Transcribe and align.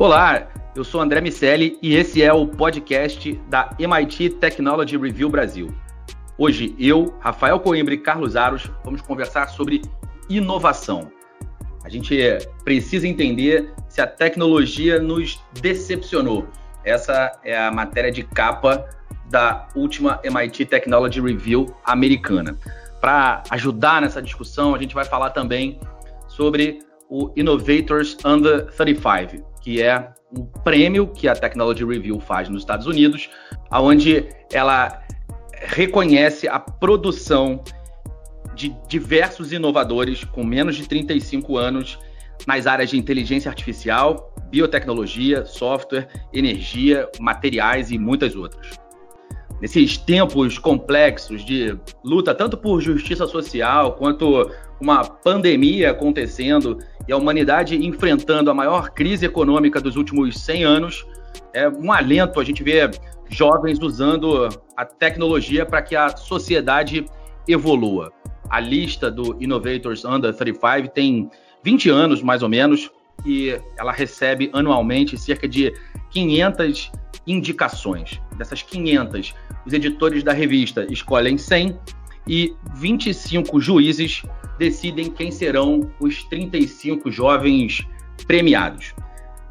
Olá, 0.00 0.48
eu 0.74 0.82
sou 0.82 0.98
André 0.98 1.20
Miceli 1.20 1.78
e 1.82 1.94
esse 1.94 2.22
é 2.22 2.32
o 2.32 2.46
podcast 2.46 3.34
da 3.50 3.76
MIT 3.78 4.30
Technology 4.30 4.96
Review 4.96 5.28
Brasil. 5.28 5.68
Hoje 6.38 6.74
eu, 6.78 7.14
Rafael 7.20 7.60
Coimbra 7.60 7.92
e 7.92 7.98
Carlos 7.98 8.34
Aros 8.34 8.72
vamos 8.82 9.02
conversar 9.02 9.50
sobre 9.50 9.82
inovação. 10.26 11.12
A 11.84 11.90
gente 11.90 12.18
precisa 12.64 13.06
entender 13.06 13.74
se 13.90 14.00
a 14.00 14.06
tecnologia 14.06 14.98
nos 14.98 15.38
decepcionou. 15.60 16.48
Essa 16.82 17.38
é 17.44 17.58
a 17.58 17.70
matéria 17.70 18.10
de 18.10 18.22
capa 18.22 18.88
da 19.28 19.68
última 19.76 20.18
MIT 20.24 20.64
Technology 20.64 21.20
Review 21.20 21.76
americana. 21.84 22.56
Para 23.02 23.42
ajudar 23.50 24.00
nessa 24.00 24.22
discussão, 24.22 24.74
a 24.74 24.78
gente 24.78 24.94
vai 24.94 25.04
falar 25.04 25.28
também 25.28 25.78
sobre 26.26 26.78
o 27.10 27.30
Innovators 27.36 28.16
Under 28.24 28.64
35, 28.74 29.49
que 29.60 29.82
é 29.82 30.12
um 30.36 30.44
prêmio 30.44 31.06
que 31.08 31.28
a 31.28 31.34
Technology 31.34 31.84
Review 31.84 32.20
faz 32.20 32.48
nos 32.48 32.62
Estados 32.62 32.86
Unidos, 32.86 33.28
onde 33.70 34.28
ela 34.52 35.02
reconhece 35.52 36.48
a 36.48 36.58
produção 36.58 37.62
de 38.54 38.74
diversos 38.88 39.52
inovadores 39.52 40.24
com 40.24 40.44
menos 40.44 40.76
de 40.76 40.88
35 40.88 41.56
anos 41.56 41.98
nas 42.46 42.66
áreas 42.66 42.90
de 42.90 42.98
inteligência 42.98 43.48
artificial, 43.48 44.34
biotecnologia, 44.50 45.44
software, 45.44 46.08
energia, 46.32 47.08
materiais 47.18 47.90
e 47.90 47.98
muitas 47.98 48.34
outras. 48.34 48.78
Nesses 49.60 49.98
tempos 49.98 50.58
complexos 50.58 51.44
de 51.44 51.78
luta 52.02 52.34
tanto 52.34 52.56
por 52.56 52.80
justiça 52.80 53.26
social 53.26 53.92
quanto 53.92 54.50
uma 54.80 55.04
pandemia 55.04 55.90
acontecendo 55.90 56.78
e 57.08 57.12
a 57.12 57.16
humanidade 57.16 57.76
enfrentando 57.76 58.50
a 58.50 58.54
maior 58.54 58.90
crise 58.90 59.26
econômica 59.26 59.80
dos 59.80 59.96
últimos 59.96 60.38
100 60.40 60.64
anos, 60.64 61.06
é 61.52 61.68
um 61.68 61.92
alento 61.92 62.40
a 62.40 62.44
gente 62.44 62.62
ver 62.62 62.90
jovens 63.28 63.78
usando 63.80 64.48
a 64.76 64.84
tecnologia 64.84 65.64
para 65.64 65.82
que 65.82 65.96
a 65.96 66.16
sociedade 66.16 67.06
evolua. 67.46 68.12
A 68.48 68.60
lista 68.60 69.10
do 69.10 69.36
Innovators 69.40 70.04
Under 70.04 70.34
35 70.34 70.88
tem 70.88 71.30
20 71.62 71.88
anos, 71.90 72.22
mais 72.22 72.42
ou 72.42 72.48
menos, 72.48 72.90
e 73.24 73.56
ela 73.78 73.92
recebe 73.92 74.50
anualmente 74.52 75.16
cerca 75.16 75.48
de 75.48 75.72
500 76.10 76.90
indicações. 77.26 78.20
Dessas 78.36 78.62
500, 78.62 79.34
os 79.66 79.72
editores 79.72 80.24
da 80.24 80.32
revista 80.32 80.86
escolhem 80.90 81.36
100 81.36 81.78
e 82.30 82.54
25 82.76 83.60
juízes 83.60 84.22
decidem 84.56 85.10
quem 85.10 85.32
serão 85.32 85.90
os 85.98 86.22
35 86.22 87.10
jovens 87.10 87.84
premiados. 88.24 88.94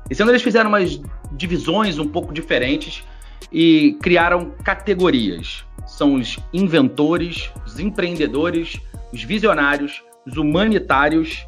Esse 0.09 0.21
ano 0.21 0.31
eles 0.31 0.41
fizeram 0.41 0.69
umas 0.69 1.01
divisões 1.33 1.99
um 1.99 2.07
pouco 2.07 2.33
diferentes 2.33 3.03
e 3.51 3.97
criaram 4.01 4.51
categorias. 4.63 5.65
São 5.85 6.15
os 6.15 6.39
inventores, 6.53 7.51
os 7.65 7.79
empreendedores, 7.79 8.79
os 9.11 9.23
visionários, 9.23 10.01
os 10.25 10.37
humanitários 10.37 11.45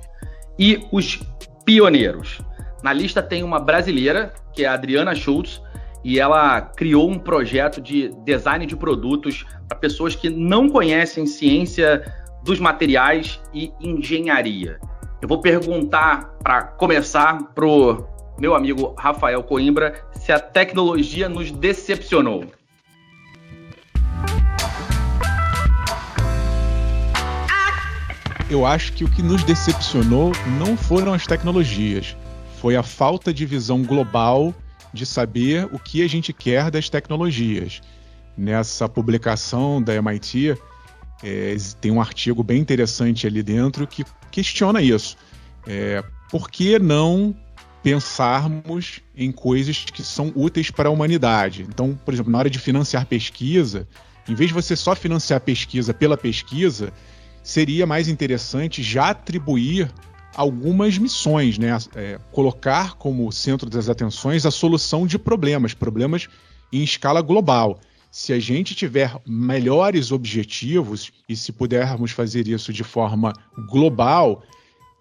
e 0.60 0.86
os 0.92 1.22
pioneiros. 1.64 2.42
Na 2.84 2.92
lista 2.92 3.24
tem 3.24 3.42
uma 3.42 3.60
brasileira, 3.60 4.34
que 4.54 4.66
é 4.66 4.68
a 4.68 4.74
Adriana 4.74 5.16
Schultz, 5.16 5.62
e 6.04 6.20
ela 6.20 6.62
criou 6.62 7.10
um 7.10 7.20
projeto 7.20 7.80
de 7.80 8.10
design 8.24 8.66
de 8.66 8.76
produtos 8.76 9.46
para 9.68 9.78
pessoas 9.78 10.16
que 10.16 10.30
não 10.30 10.70
conhecem 10.70 11.26
ciência 11.26 12.04
dos 12.44 12.60
materiais 12.60 13.40
e 13.54 13.72
engenharia. 13.80 14.80
Eu 15.22 15.28
vou 15.28 15.40
perguntar, 15.40 16.32
para 16.42 16.64
começar, 16.64 17.54
pro 17.54 18.08
meu 18.40 18.56
amigo 18.56 18.96
Rafael 18.98 19.44
Coimbra 19.44 20.04
se 20.14 20.32
a 20.32 20.40
tecnologia 20.40 21.30
nos 21.30 21.52
decepcionou. 21.52 22.46
Eu 28.50 28.66
acho 28.66 28.94
que 28.94 29.04
o 29.04 29.10
que 29.10 29.22
nos 29.22 29.44
decepcionou 29.44 30.32
não 30.60 30.76
foram 30.76 31.14
as 31.14 31.26
tecnologias, 31.26 32.18
foi 32.60 32.76
a 32.76 32.84
falta 32.84 33.34
de 33.34 33.46
visão 33.46 33.82
global 33.82 34.54
de 34.94 35.06
saber 35.06 35.66
o 35.72 35.80
que 35.80 36.04
a 36.04 36.08
gente 36.08 36.34
quer 36.34 36.70
das 36.70 36.90
tecnologias. 36.90 37.82
Nessa 38.38 38.88
publicação 38.88 39.82
da 39.82 39.94
MIT, 39.96 40.58
é, 41.24 41.56
tem 41.80 41.92
um 41.92 42.02
artigo 42.02 42.44
bem 42.44 42.60
interessante 42.60 43.28
ali 43.28 43.44
dentro 43.44 43.88
que 43.88 44.04
questiona 44.32 44.82
isso. 44.82 45.16
É, 45.68 46.04
por 46.30 46.50
que 46.50 46.80
não 46.80 47.36
pensarmos 47.84 49.02
em 49.16 49.32
coisas 49.32 49.84
que 49.86 50.04
são 50.04 50.32
úteis 50.36 50.72
para 50.72 50.90
a 50.90 50.92
humanidade? 50.92 51.66
Então, 51.68 51.98
por 52.06 52.14
exemplo, 52.14 52.32
na 52.32 52.40
hora 52.40 52.50
de 52.50 52.60
financiar 52.60 53.06
pesquisa, 53.06 53.88
em 54.28 54.36
vez 54.36 54.50
de 54.50 54.54
você 54.54 54.76
só 54.76 54.96
financiar 54.96 55.42
pesquisa 55.42 55.94
pela 55.94 56.18
pesquisa, 56.18 56.92
seria 57.44 57.86
mais 57.86 58.08
interessante 58.08 58.84
já 58.84 59.10
atribuir 59.10 59.92
algumas 60.36 60.98
missões, 60.98 61.58
né? 61.58 61.78
É, 61.96 62.20
colocar 62.32 62.96
como 62.96 63.32
centro 63.32 63.70
das 63.70 63.90
atenções 63.90 64.46
a 64.46 64.52
solução 64.52 65.06
de 65.06 65.20
problemas, 65.20 65.74
problemas 65.74 66.28
em 66.72 66.84
escala 66.84 67.22
global. 67.22 67.80
Se 68.10 68.34
a 68.34 68.40
gente 68.40 68.76
tiver 68.76 69.16
melhores 69.26 70.12
objetivos 70.12 71.12
e 71.28 71.36
se 71.36 71.52
pudermos 71.52 72.12
fazer 72.12 72.48
isso 72.48 72.74
de 72.74 72.84
forma 72.84 73.34
global, 73.70 74.44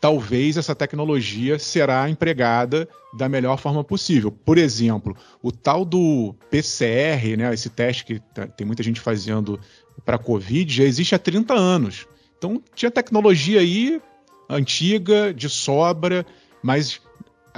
talvez 0.00 0.56
essa 0.56 0.74
tecnologia 0.74 1.58
será 1.58 2.08
empregada 2.08 2.88
da 3.12 3.28
melhor 3.28 3.58
forma 3.58 3.84
possível. 3.84 4.30
Por 4.30 4.56
exemplo, 4.56 5.16
o 5.42 5.52
tal 5.52 5.84
do 5.84 6.34
PCR, 6.50 7.36
né, 7.36 7.52
esse 7.52 7.68
teste 7.68 8.04
que 8.04 8.20
tá, 8.32 8.46
tem 8.46 8.66
muita 8.66 8.82
gente 8.82 9.00
fazendo 9.00 9.60
para 10.04 10.16
Covid, 10.18 10.72
já 10.72 10.84
existe 10.84 11.14
há 11.14 11.18
30 11.18 11.52
anos. 11.52 12.06
Então 12.38 12.62
tinha 12.74 12.90
tecnologia 12.90 13.60
aí 13.60 14.00
antiga, 14.56 15.32
de 15.32 15.48
sobra, 15.48 16.26
mas 16.62 17.00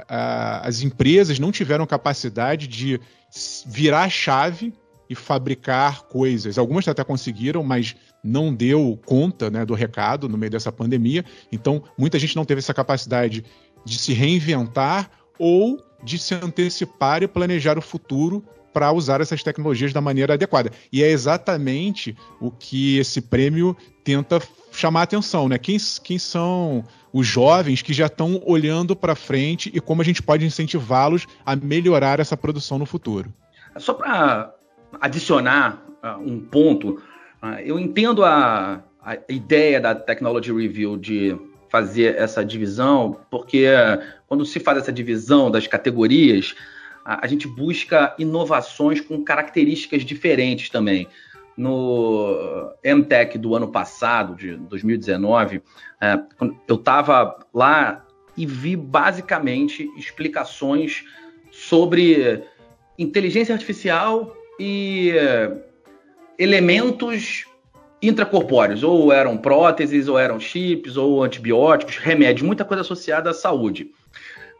a, 0.09 0.67
as 0.67 0.83
empresas 0.83 1.39
não 1.39 1.51
tiveram 1.51 1.87
capacidade 1.87 2.67
de 2.67 3.01
virar 3.67 4.05
a 4.05 4.11
chave 4.11 4.75
e 5.09 5.15
fabricar 5.15 6.03
coisas. 6.05 6.59
Algumas 6.59 6.87
até 6.89 7.03
conseguiram, 7.05 7.63
mas 7.63 7.97
não 8.23 8.55
deu 8.55 8.99
conta 9.05 9.51
né, 9.51 9.65
do 9.65 9.75
recado 9.75 10.29
no 10.29 10.39
meio 10.39 10.51
dessa 10.51 10.73
pandemia. 10.73 11.25
Então, 11.51 11.83
muita 11.99 12.19
gente 12.19 12.37
não 12.37 12.45
teve 12.45 12.61
essa 12.61 12.75
capacidade 12.75 13.45
de 13.85 13.99
se 13.99 14.13
reinventar 14.13 15.11
ou 15.39 15.79
de 16.03 16.19
se 16.19 16.35
antecipar 16.35 17.23
e 17.23 17.29
planejar 17.29 17.79
o 17.79 17.83
futuro 17.83 18.45
para 18.73 18.91
usar 18.93 19.21
essas 19.21 19.43
tecnologias 19.43 19.93
da 19.93 20.01
maneira 20.01 20.35
adequada. 20.35 20.73
E 20.91 21.03
é 21.03 21.11
exatamente 21.11 22.17
o 22.41 22.51
que 22.51 22.99
esse 22.99 23.21
prêmio 23.21 23.77
tenta 24.03 24.41
chamar 24.83 25.03
atenção, 25.03 25.49
né? 25.49 25.59
Quem, 25.59 25.77
quem 26.03 26.19
são 26.19 26.85
os 27.13 27.27
jovens 27.27 27.83
que 27.83 27.93
já 27.93 28.07
estão 28.07 28.43
olhando 28.45 28.97
para 28.97 29.15
frente 29.15 29.71
e 29.73 29.81
como 29.81 30.03
a 30.03 30.05
gente 30.05 30.21
pode 30.21 30.45
incentivá-los 30.45 31.27
a 31.47 31.55
melhorar 31.55 32.19
essa 32.19 32.37
produção 32.37 32.79
no 32.79 32.87
futuro? 32.87 33.33
Só 33.77 33.95
para 33.95 34.53
adicionar 35.01 35.85
uh, 36.03 36.21
um 36.21 36.41
ponto, 36.41 37.01
uh, 37.43 37.61
eu 37.65 37.79
entendo 37.79 38.25
a, 38.25 38.83
a, 39.05 39.17
ideia 39.29 39.81
da 39.81 39.95
Technology 39.95 40.53
Review 40.53 40.97
de 40.97 41.37
fazer 41.71 42.17
essa 42.17 42.45
divisão, 42.45 43.21
porque 43.31 43.67
uh, 43.67 44.03
quando 44.27 44.45
se 44.45 44.59
faz 44.59 44.79
essa 44.79 44.93
divisão 44.93 45.49
das 45.49 45.67
categorias, 45.67 46.55
a 47.05 47.27
gente 47.27 47.49
busca 47.49 48.15
inovações 48.17 49.01
com 49.01 49.25
características 49.25 50.05
diferentes 50.05 50.71
também 50.71 51.09
no 51.57 52.73
MTech 52.85 53.37
do 53.39 53.55
ano 53.55 53.69
passado, 53.69 54.35
de 54.35 54.57
2019, 54.57 55.63
é, 56.01 56.19
eu 56.67 56.77
estava 56.77 57.39
lá 57.53 58.05
e 58.37 58.47
vi 58.47 58.77
basicamente 58.77 59.91
explicações 59.97 61.05
sobre 61.51 62.43
inteligência 62.99 63.55
artificial 63.55 64.35
e 64.59 65.13
elementos 66.39 67.47
intracorpóreos, 68.01 68.83
ou 68.83 69.13
eram 69.13 69.37
próteses, 69.37 70.09
ou 70.09 70.19
eram 70.19 70.41
chips, 70.41 70.97
ou 70.97 71.23
antibióticos, 71.23 71.99
remédios, 71.99 72.45
muita 72.45 72.65
coisa 72.65 72.81
associada 72.81 73.31
à 73.31 73.35
saúde. 73.35 73.91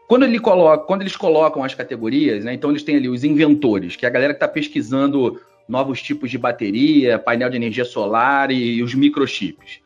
Quando, 0.07 0.23
ele 0.23 0.39
coloca, 0.39 0.85
quando 0.85 1.01
eles 1.01 1.15
colocam 1.15 1.63
as 1.63 1.73
categorias, 1.73 2.45
né, 2.45 2.53
então 2.53 2.69
eles 2.69 2.83
têm 2.83 2.95
ali 2.95 3.09
os 3.09 3.23
inventores, 3.23 3.95
que 3.95 4.05
é 4.05 4.09
a 4.09 4.11
galera 4.11 4.33
que 4.33 4.37
está 4.37 4.47
pesquisando 4.47 5.41
novos 5.67 6.01
tipos 6.01 6.29
de 6.29 6.37
bateria, 6.37 7.19
painel 7.19 7.49
de 7.49 7.57
energia 7.57 7.85
solar 7.85 8.51
e, 8.51 8.75
e 8.75 8.83
os 8.83 8.93
microchips. 8.93 9.81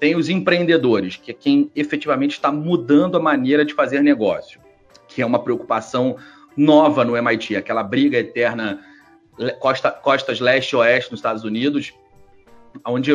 Tem 0.00 0.16
os 0.16 0.28
empreendedores, 0.28 1.16
que 1.16 1.30
é 1.30 1.34
quem 1.34 1.70
efetivamente 1.74 2.32
está 2.32 2.52
mudando 2.52 3.16
a 3.16 3.20
maneira 3.20 3.64
de 3.64 3.74
fazer 3.74 4.02
negócio, 4.02 4.60
que 5.08 5.20
é 5.20 5.26
uma 5.26 5.42
preocupação 5.42 6.16
nova 6.56 7.04
no 7.04 7.16
MIT, 7.16 7.56
aquela 7.56 7.82
briga 7.82 8.18
eterna 8.18 8.80
costa, 9.60 9.90
costas 9.90 10.40
leste-oeste 10.40 11.10
nos 11.10 11.18
Estados 11.18 11.44
Unidos, 11.44 11.92
onde 12.86 13.10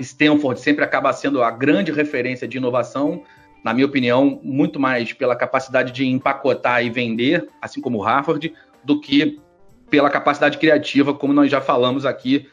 Stanford 0.00 0.60
sempre 0.60 0.84
acaba 0.84 1.12
sendo 1.12 1.42
a 1.42 1.50
grande 1.50 1.92
referência 1.92 2.46
de 2.46 2.56
inovação 2.56 3.22
na 3.64 3.72
minha 3.72 3.86
opinião, 3.86 4.38
muito 4.42 4.78
mais 4.78 5.14
pela 5.14 5.34
capacidade 5.34 5.90
de 5.90 6.06
empacotar 6.06 6.84
e 6.84 6.90
vender, 6.90 7.48
assim 7.62 7.80
como 7.80 7.98
Harvard, 7.98 8.52
do 8.84 9.00
que 9.00 9.40
pela 9.94 10.10
capacidade 10.10 10.58
criativa, 10.58 11.14
como 11.14 11.32
nós 11.32 11.48
já 11.48 11.60
falamos 11.60 12.04
aqui 12.04 12.48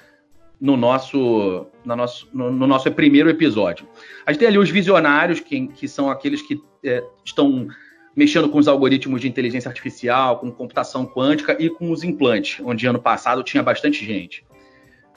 no 0.60 0.78
nosso, 0.78 1.66
no 1.84 1.96
nosso, 1.96 2.30
no, 2.32 2.52
no 2.52 2.68
nosso 2.68 2.92
primeiro 2.92 3.32
episódio. 3.32 3.88
A 4.28 4.32
gente 4.32 4.42
tem 4.42 4.48
ali 4.48 4.60
os 4.60 4.70
visionários, 4.70 5.40
que, 5.40 5.68
que 5.70 5.88
são 5.88 6.08
aqueles 6.08 6.44
que 6.44 6.62
é, 6.86 7.04
estão 7.26 7.68
mexendo 8.16 8.48
com 8.48 8.60
os 8.60 8.68
algoritmos 8.68 9.22
de 9.22 9.28
inteligência 9.28 9.70
artificial, 9.70 10.38
com 10.38 10.52
computação 10.52 11.04
quântica 11.04 11.58
e 11.60 11.68
com 11.68 11.90
os 11.90 12.04
implantes, 12.04 12.64
onde 12.64 12.86
ano 12.86 13.02
passado 13.02 13.42
tinha 13.42 13.64
bastante 13.64 14.06
gente. 14.06 14.46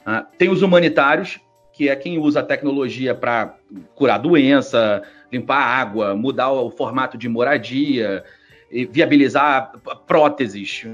Uh, 0.01 0.25
tem 0.39 0.49
os 0.49 0.63
humanitários, 0.63 1.39
que 1.75 1.91
é 1.91 1.97
quem 1.97 2.17
usa 2.17 2.41
a 2.41 2.43
tecnologia 2.43 3.15
para 3.15 3.55
curar 3.95 4.17
doença, 4.17 5.03
limpar 5.31 5.59
água, 5.59 6.15
mudar 6.15 6.51
o 6.53 6.71
formato 6.71 7.19
de 7.19 7.29
moradia, 7.29 8.25
viabilizar 8.91 9.73
próteses. 10.07 10.87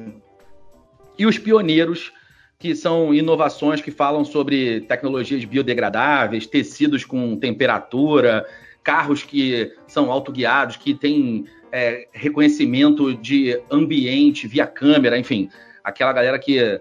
E 1.20 1.26
os 1.26 1.36
pioneiros, 1.36 2.14
que 2.58 2.74
são 2.74 3.12
inovações 3.12 3.82
que 3.82 3.90
falam 3.90 4.24
sobre 4.24 4.80
tecnologias 4.80 5.44
biodegradáveis, 5.44 6.46
tecidos 6.46 7.04
com 7.04 7.36
temperatura, 7.36 8.46
carros 8.82 9.22
que 9.22 9.70
são 9.86 10.10
autoguiados, 10.10 10.78
que 10.78 10.94
têm 10.94 11.44
é, 11.70 12.08
reconhecimento 12.10 13.14
de 13.14 13.60
ambiente 13.70 14.48
via 14.48 14.66
câmera, 14.66 15.18
enfim, 15.18 15.50
aquela 15.84 16.10
galera 16.10 16.38
que 16.38 16.80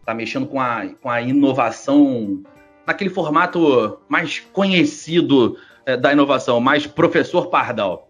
está 0.00 0.12
mexendo 0.12 0.48
com 0.48 0.60
a, 0.60 0.84
com 1.00 1.08
a 1.08 1.22
inovação 1.22 2.42
naquele 2.84 3.10
formato 3.10 4.00
mais 4.08 4.40
conhecido 4.52 5.56
é, 5.86 5.96
da 5.96 6.12
inovação, 6.12 6.58
mais 6.58 6.84
professor 6.84 7.46
Pardal. 7.46 8.08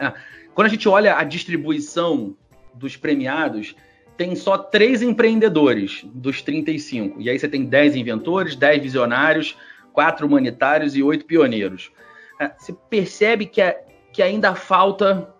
É, 0.00 0.12
quando 0.52 0.66
a 0.66 0.70
gente 0.70 0.88
olha 0.88 1.16
a 1.16 1.22
distribuição 1.22 2.34
dos 2.74 2.96
premiados, 2.96 3.76
tem 4.20 4.36
só 4.36 4.58
três 4.58 5.00
empreendedores 5.00 6.04
dos 6.12 6.42
35. 6.42 7.22
E 7.22 7.30
aí 7.30 7.38
você 7.38 7.48
tem 7.48 7.64
10 7.64 7.96
inventores, 7.96 8.54
10 8.54 8.82
visionários, 8.82 9.56
quatro 9.94 10.26
humanitários 10.26 10.94
e 10.94 11.02
oito 11.02 11.24
pioneiros. 11.24 11.90
É, 12.38 12.52
você 12.54 12.74
percebe 12.90 13.46
que, 13.46 13.62
é, 13.62 13.82
que 14.12 14.22
ainda 14.22 14.54
falta. 14.54 15.34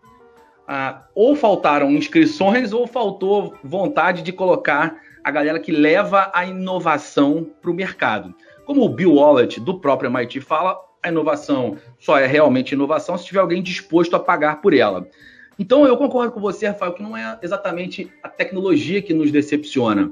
Uh, 0.60 0.98
ou 1.14 1.36
faltaram 1.36 1.90
inscrições 1.90 2.72
ou 2.72 2.86
faltou 2.86 3.54
vontade 3.62 4.22
de 4.22 4.32
colocar 4.32 4.96
a 5.22 5.30
galera 5.30 5.60
que 5.60 5.72
leva 5.72 6.30
a 6.32 6.46
inovação 6.46 7.50
para 7.60 7.70
o 7.70 7.74
mercado. 7.74 8.34
Como 8.64 8.82
o 8.82 8.88
Bill 8.88 9.16
Wallet, 9.16 9.60
do 9.60 9.78
próprio 9.78 10.08
MIT, 10.08 10.40
fala, 10.40 10.78
a 11.02 11.08
inovação 11.08 11.76
só 11.98 12.16
é 12.18 12.26
realmente 12.26 12.72
inovação 12.72 13.18
se 13.18 13.26
tiver 13.26 13.40
alguém 13.40 13.62
disposto 13.62 14.16
a 14.16 14.20
pagar 14.20 14.62
por 14.62 14.72
ela. 14.72 15.06
Então, 15.60 15.86
eu 15.86 15.94
concordo 15.94 16.32
com 16.32 16.40
você, 16.40 16.68
Rafael, 16.68 16.94
que 16.94 17.02
não 17.02 17.14
é 17.14 17.38
exatamente 17.42 18.10
a 18.22 18.30
tecnologia 18.30 19.02
que 19.02 19.12
nos 19.12 19.30
decepciona. 19.30 20.10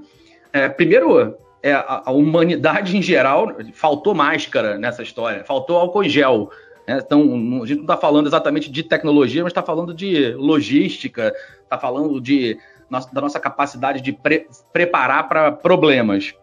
É, 0.53 0.69
primeiro, 0.69 1.35
é, 1.63 1.73
a, 1.73 2.03
a, 2.05 2.11
humanidade 2.11 2.95
em 2.95 3.01
geral, 3.01 3.57
faltou 3.73 4.15
máscara 4.15 4.77
nessa 4.77 5.03
história, 5.03 5.43
faltou 5.45 5.79
álcool 5.79 6.05
em 6.05 6.09
gel. 6.11 6.51
Né? 6.87 7.01
Então, 7.03 7.23
a 7.63 7.67
gente 7.67 7.77
não 7.77 7.85
está 7.85 7.97
falando 7.97 8.27
exatamente 8.27 8.71
de 8.71 8.83
tecnologia, 8.83 9.43
mas 9.43 9.51
está 9.51 9.63
falando 9.63 9.95
de 9.95 10.35
logística, 10.35 11.33
está 11.63 11.79
falando 11.79 12.21
de, 12.21 12.59
da 13.11 13.21
nossa 13.23 13.41
capacidade 13.41 14.03
de 14.03 14.13
pre, 14.13 14.47
preparar 14.71 15.31
para 15.31 15.51
problemas. 15.51 16.35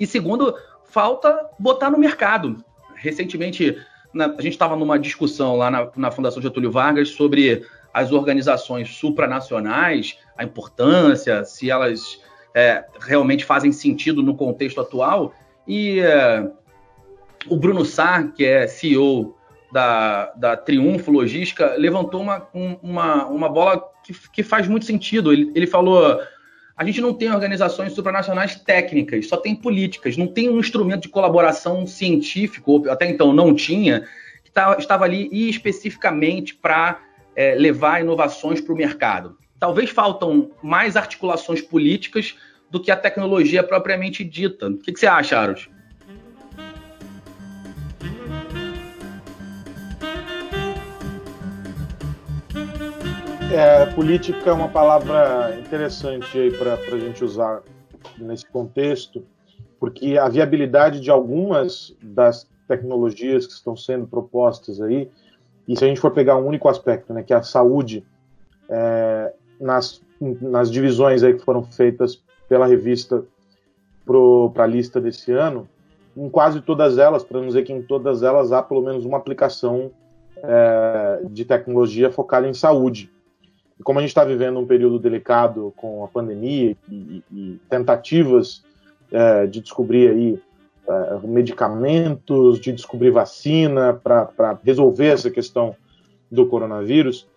E 0.00 0.06
segundo, 0.06 0.54
falta 0.86 1.50
botar 1.58 1.90
no 1.90 1.98
mercado. 1.98 2.64
Recentemente, 2.94 3.76
na, 4.14 4.28
a 4.28 4.40
gente 4.40 4.54
estava 4.54 4.76
numa 4.76 4.98
discussão 4.98 5.58
lá 5.58 5.70
na, 5.70 5.90
na 5.94 6.10
Fundação 6.10 6.40
Getúlio 6.40 6.70
Vargas 6.70 7.10
sobre 7.10 7.62
as 7.94 8.10
organizações 8.10 8.96
supranacionais, 8.96 10.18
a 10.36 10.42
importância, 10.42 11.44
se 11.44 11.70
elas 11.70 12.20
é, 12.52 12.84
realmente 13.00 13.44
fazem 13.44 13.70
sentido 13.70 14.20
no 14.20 14.34
contexto 14.34 14.80
atual. 14.80 15.32
E 15.66 16.00
é, 16.00 16.50
o 17.48 17.56
Bruno 17.56 17.84
Sá, 17.84 18.24
que 18.24 18.44
é 18.44 18.66
CEO 18.66 19.36
da, 19.72 20.32
da 20.34 20.56
Triunfo 20.56 21.12
Logística, 21.12 21.74
levantou 21.78 22.20
uma, 22.20 22.48
uma, 22.82 23.26
uma 23.26 23.48
bola 23.48 23.80
que, 24.02 24.12
que 24.30 24.42
faz 24.42 24.66
muito 24.66 24.84
sentido. 24.84 25.32
Ele, 25.32 25.52
ele 25.54 25.66
falou: 25.68 26.20
a 26.76 26.84
gente 26.84 27.00
não 27.00 27.14
tem 27.14 27.30
organizações 27.30 27.92
supranacionais 27.92 28.56
técnicas, 28.56 29.28
só 29.28 29.36
tem 29.36 29.54
políticas, 29.54 30.16
não 30.16 30.26
tem 30.26 30.50
um 30.50 30.58
instrumento 30.58 31.02
de 31.02 31.08
colaboração 31.08 31.86
científico, 31.86 32.88
até 32.88 33.08
então 33.08 33.32
não 33.32 33.54
tinha, 33.54 34.04
que 34.42 34.50
tá, 34.50 34.74
estava 34.78 35.04
ali 35.04 35.28
especificamente 35.48 36.56
para 36.56 37.00
é, 37.36 37.54
levar 37.54 38.00
inovações 38.00 38.60
para 38.60 38.72
o 38.72 38.76
mercado. 38.76 39.36
Talvez 39.58 39.90
faltam 39.90 40.50
mais 40.62 40.96
articulações 40.96 41.60
políticas 41.60 42.36
do 42.70 42.80
que 42.80 42.90
a 42.90 42.96
tecnologia 42.96 43.62
propriamente 43.62 44.24
dita. 44.24 44.68
O 44.68 44.78
que, 44.78 44.92
que 44.92 44.98
você 44.98 45.06
acha, 45.06 45.38
Aros? 45.38 45.68
É, 53.52 53.86
política 53.94 54.50
é 54.50 54.52
uma 54.52 54.68
palavra 54.68 55.56
interessante 55.60 56.36
aí 56.36 56.50
para 56.50 56.74
a 56.74 56.98
gente 56.98 57.22
usar 57.22 57.62
nesse 58.18 58.44
contexto, 58.46 59.24
porque 59.78 60.18
a 60.18 60.28
viabilidade 60.28 60.98
de 60.98 61.08
algumas 61.08 61.96
das 62.02 62.50
tecnologias 62.66 63.46
que 63.46 63.52
estão 63.52 63.76
sendo 63.76 64.08
propostas 64.08 64.80
aí 64.80 65.08
e 65.66 65.76
se 65.76 65.84
a 65.84 65.88
gente 65.88 66.00
for 66.00 66.10
pegar 66.10 66.36
um 66.36 66.46
único 66.46 66.68
aspecto, 66.68 67.12
né, 67.12 67.22
que 67.22 67.32
é 67.32 67.36
a 67.36 67.42
saúde, 67.42 68.04
é, 68.68 69.32
nas, 69.60 70.02
nas 70.20 70.70
divisões 70.70 71.22
aí 71.22 71.34
que 71.34 71.44
foram 71.44 71.62
feitas 71.64 72.22
pela 72.48 72.66
revista 72.66 73.24
para 74.52 74.64
a 74.64 74.66
lista 74.66 75.00
desse 75.00 75.32
ano, 75.32 75.68
em 76.16 76.28
quase 76.28 76.60
todas 76.60 76.98
elas, 76.98 77.24
para 77.24 77.40
não 77.40 77.46
dizer 77.46 77.62
que 77.62 77.72
em 77.72 77.82
todas 77.82 78.22
elas 78.22 78.52
há 78.52 78.62
pelo 78.62 78.82
menos 78.82 79.04
uma 79.04 79.16
aplicação 79.16 79.90
é, 80.36 81.22
de 81.30 81.44
tecnologia 81.44 82.10
focada 82.10 82.46
em 82.46 82.54
saúde. 82.54 83.10
E 83.78 83.82
como 83.82 83.98
a 83.98 84.02
gente 84.02 84.10
está 84.10 84.24
vivendo 84.24 84.60
um 84.60 84.66
período 84.66 84.98
delicado 84.98 85.72
com 85.76 86.04
a 86.04 86.08
pandemia 86.08 86.76
e, 86.88 87.22
e 87.32 87.60
tentativas 87.68 88.62
é, 89.10 89.46
de 89.46 89.60
descobrir 89.60 90.10
aí 90.10 90.42
uh, 90.86 91.26
medicamentos, 91.26 92.60
de 92.60 92.72
descobrir 92.72 93.10
vacina 93.10 93.94
para 93.94 94.58
resolver 94.62 95.08
essa 95.08 95.30
questão 95.30 95.74
do 96.30 96.46
coronavírus, 96.46 97.28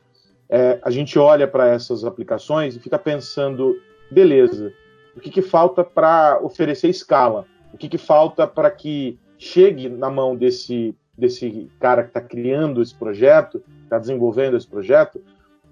é, 0.50 0.80
a 0.82 0.90
gente 0.90 1.20
olha 1.20 1.48
para 1.48 1.68
essas 1.68 2.06
aplicações 2.06 2.76
e 2.76 2.80
fica 2.80 2.98
pensando, 2.98 3.76
beleza, 4.10 4.74
o 5.16 5.20
que, 5.20 5.30
que 5.30 5.42
falta 5.42 5.84
para 5.84 6.40
oferecer 6.42 6.90
escala? 6.90 7.46
O 7.74 7.78
que, 7.78 7.90
que 7.90 7.98
falta 7.98 8.48
para 8.48 8.72
que 8.72 9.20
chegue 9.38 9.90
na 9.90 10.10
mão 10.10 10.36
desse, 10.36 10.96
desse 11.18 11.70
cara 11.80 12.04
que 12.04 12.10
está 12.10 12.22
criando 12.22 12.82
esse 12.82 12.96
projeto, 12.96 13.62
está 13.84 14.00
desenvolvendo 14.00 14.56
esse 14.56 14.68
projeto, 14.68 15.22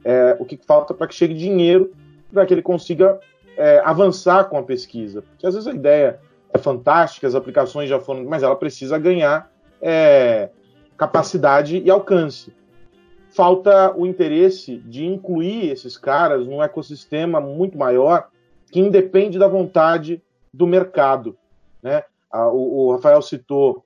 é, 0.04 0.36
o 0.40 0.46
que, 0.46 0.58
que 0.58 0.66
falta 0.66 0.94
para 0.94 1.08
que 1.08 1.16
chegue 1.16 1.34
dinheiro 1.34 1.94
para 2.32 2.46
que 2.46 2.54
ele 2.54 2.62
consiga 2.62 3.18
é, 3.56 3.82
avançar 3.86 4.46
com 4.50 4.58
a 4.58 4.64
pesquisa? 4.64 5.22
Porque 5.22 5.48
às 5.48 5.54
vezes 5.54 5.68
a 5.68 5.74
ideia 5.74 6.20
é 6.56 6.58
fantástica, 6.58 7.28
as 7.28 7.36
aplicações 7.36 7.90
já 7.90 8.00
foram, 8.00 8.26
mas 8.26 8.44
ela 8.44 8.56
precisa 8.56 8.98
ganhar 8.98 9.52
é, 9.82 10.50
capacidade 10.98 11.78
e 11.78 11.90
alcance. 11.90 12.54
Falta 13.30 13.94
o 13.96 14.06
interesse 14.06 14.78
de 14.78 15.06
incluir 15.06 15.70
esses 15.70 15.98
caras 15.98 16.48
num 16.48 16.64
ecossistema 16.64 17.42
muito 17.42 17.78
maior 17.78 18.30
que 18.72 18.80
independe 18.80 19.38
da 19.38 19.48
vontade 19.48 20.22
do 20.54 20.66
mercado. 20.66 21.38
Né? 21.84 22.04
O, 22.32 22.86
o 22.86 22.92
Rafael 22.94 23.22
citou 23.22 23.86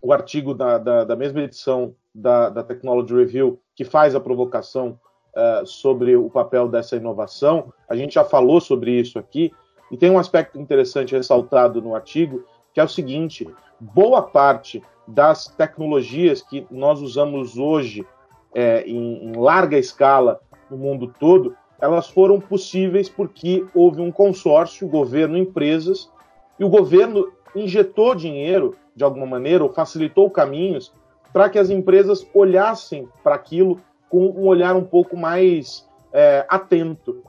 o 0.00 0.12
artigo 0.12 0.54
da, 0.54 0.78
da, 0.78 1.04
da 1.04 1.16
mesma 1.16 1.42
edição 1.42 1.94
da, 2.14 2.48
da, 2.48 2.62
Technology 2.62 3.14
Review 3.14 3.60
que 3.74 3.84
faz 3.84 4.14
a 4.14 4.20
provocação 4.20 4.98
uh, 5.34 5.66
sobre 5.66 6.16
o 6.16 6.30
papel 6.30 6.68
dessa 6.68 6.96
inovação. 6.96 7.72
A 7.88 7.96
gente 7.96 8.14
já 8.14 8.24
falou 8.24 8.60
sobre 8.60 8.92
isso 8.92 9.18
aqui, 9.18 9.52
e 9.92 9.96
tem 9.98 10.10
um 10.10 10.18
aspecto 10.18 10.58
interessante 10.58 11.14
ressaltado 11.14 11.82
no 11.82 11.94
artigo, 11.94 12.44
que 12.72 12.80
é 12.80 12.84
o 12.84 12.88
seguinte: 12.88 13.46
boa 13.78 14.22
parte 14.22 14.82
das 15.06 15.46
tecnologias 15.46 16.40
que 16.40 16.66
nós 16.70 17.02
usamos 17.02 17.58
hoje 17.58 18.06
é, 18.54 18.82
em, 18.86 19.26
em 19.26 19.32
larga 19.36 19.76
escala 19.76 20.40
no 20.70 20.78
mundo 20.78 21.12
todo, 21.20 21.54
elas 21.78 22.08
foram 22.08 22.40
possíveis 22.40 23.08
porque 23.08 23.66
houve 23.74 24.00
um 24.00 24.10
consórcio, 24.10 24.88
governo, 24.88 25.36
empresas, 25.36 26.10
e 26.58 26.64
o 26.64 26.68
governo 26.68 27.30
injetou 27.54 28.14
dinheiro 28.14 28.74
de 28.96 29.04
alguma 29.04 29.26
maneira, 29.26 29.62
ou 29.62 29.72
facilitou 29.72 30.30
caminhos 30.30 30.92
para 31.32 31.48
que 31.50 31.58
as 31.58 31.70
empresas 31.70 32.26
olhassem 32.32 33.08
para 33.22 33.34
aquilo 33.34 33.80
com 34.08 34.26
um 34.26 34.46
olhar 34.46 34.76
um 34.76 34.84
pouco 34.84 35.16
mais 35.16 35.86
é, 36.12 36.46
atento. 36.48 37.22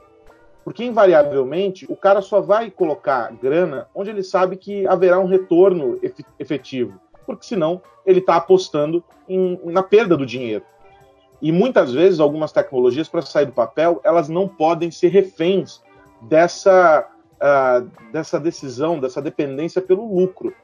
Porque, 0.64 0.84
invariavelmente, 0.84 1.86
o 1.90 1.96
cara 1.96 2.22
só 2.22 2.40
vai 2.40 2.72
colocar 2.72 3.34
grana 3.34 3.88
onde 3.94 4.10
ele 4.10 4.24
sabe 4.24 4.56
que 4.56 4.88
haverá 4.88 5.20
um 5.20 5.26
retorno 5.26 6.00
efetivo. 6.40 7.00
Porque, 7.26 7.46
senão, 7.46 7.82
ele 8.06 8.20
está 8.20 8.38
apostando 8.38 9.04
em, 9.28 9.60
na 9.66 9.84
perda 9.84 10.16
do 10.16 10.26
dinheiro. 10.26 10.64
E 11.42 11.52
muitas 11.52 11.92
vezes, 11.94 12.22
algumas 12.22 12.54
tecnologias, 12.54 13.10
para 13.10 13.22
sair 13.22 13.46
do 13.46 13.52
papel, 13.52 14.00
elas 14.04 14.30
não 14.30 14.48
podem 14.48 14.90
ser 14.90 15.10
reféns 15.10 15.82
dessa, 16.22 17.06
uh, 17.36 18.12
dessa 18.12 18.40
decisão, 18.40 19.00
dessa 19.00 19.22
dependência 19.22 19.82
pelo 19.82 20.16
lucro. 20.16 20.56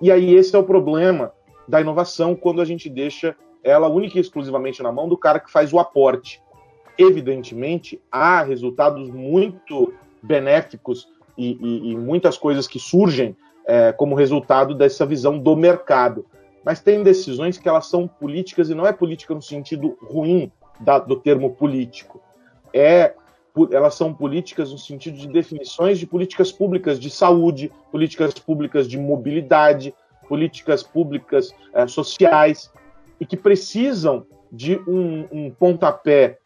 E 0.00 0.10
aí 0.10 0.34
esse 0.34 0.56
é 0.56 0.58
o 0.58 0.64
problema 0.64 1.32
da 1.68 1.80
inovação 1.80 2.34
quando 2.34 2.60
a 2.60 2.64
gente 2.64 2.88
deixa 2.88 3.36
ela 3.62 3.88
única 3.88 4.18
e 4.18 4.20
exclusivamente 4.20 4.82
na 4.82 4.92
mão 4.92 5.08
do 5.08 5.16
cara 5.16 5.40
que 5.40 5.50
faz 5.50 5.72
o 5.72 5.78
aporte. 5.78 6.42
Evidentemente, 6.96 8.00
há 8.10 8.42
resultados 8.42 9.10
muito 9.10 9.92
benéficos 10.22 11.08
e, 11.36 11.52
e, 11.60 11.92
e 11.92 11.96
muitas 11.96 12.38
coisas 12.38 12.66
que 12.66 12.78
surgem 12.78 13.36
é, 13.66 13.92
como 13.92 14.14
resultado 14.14 14.74
dessa 14.74 15.04
visão 15.04 15.38
do 15.38 15.56
mercado. 15.56 16.24
Mas 16.64 16.80
tem 16.80 17.02
decisões 17.02 17.58
que 17.58 17.68
elas 17.68 17.86
são 17.86 18.06
políticas 18.06 18.70
e 18.70 18.74
não 18.74 18.86
é 18.86 18.92
política 18.92 19.34
no 19.34 19.42
sentido 19.42 19.98
ruim 20.00 20.50
da, 20.80 20.98
do 20.98 21.16
termo 21.16 21.54
político. 21.54 22.20
É 22.72 23.14
elas 23.70 23.94
são 23.94 24.12
políticas 24.12 24.72
no 24.72 24.78
sentido 24.78 25.16
de 25.16 25.28
definições 25.28 25.98
de 25.98 26.06
políticas 26.08 26.50
públicas 26.50 26.98
de 26.98 27.08
saúde, 27.08 27.70
políticas 27.92 28.34
públicas 28.34 28.88
de 28.88 28.98
mobilidade, 28.98 29.94
políticas 30.28 30.82
públicas 30.82 31.54
é, 31.72 31.86
sociais, 31.86 32.72
e 33.20 33.24
que 33.24 33.36
precisam 33.36 34.26
de 34.50 34.76
um, 34.88 35.28
um 35.30 35.50
pontapé 35.50 36.38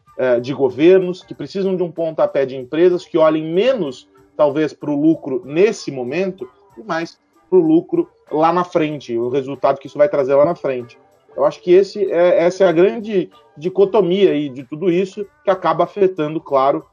de 0.43 0.53
governos, 0.53 1.23
que 1.23 1.35
precisam 1.35 1.77
de 1.77 1.83
um 1.83 1.93
pontapé 1.93 2.45
de 2.45 2.57
empresas 2.57 3.05
que 3.05 3.17
olhem 3.17 3.53
menos, 3.55 4.09
talvez, 4.37 4.73
para 4.73 4.91
o 4.91 5.01
lucro 5.01 5.43
nesse 5.45 5.93
momento 5.93 6.49
e 6.77 6.83
mais 6.83 7.19
para 7.49 7.59
o 7.59 7.63
lucro 7.63 8.09
lá 8.31 8.53
na 8.53 8.65
frente, 8.65 9.17
o 9.17 9.29
resultado 9.29 9.79
que 9.79 9.87
isso 9.87 9.97
vai 9.97 10.09
trazer 10.09 10.35
lá 10.35 10.45
na 10.45 10.55
frente. 10.55 10.99
Eu 11.37 11.45
acho 11.45 11.63
que 11.63 11.73
esse 11.73 12.11
é, 12.11 12.45
essa 12.45 12.65
é 12.65 12.69
a 12.69 12.73
grande 12.73 13.31
dicotomia 13.57 14.33
aí 14.33 14.49
de 14.49 14.65
tudo 14.65 14.91
isso 14.91 15.25
que 15.45 15.51
acaba 15.51 15.85
afetando, 15.85 16.41
claro, 16.41 16.85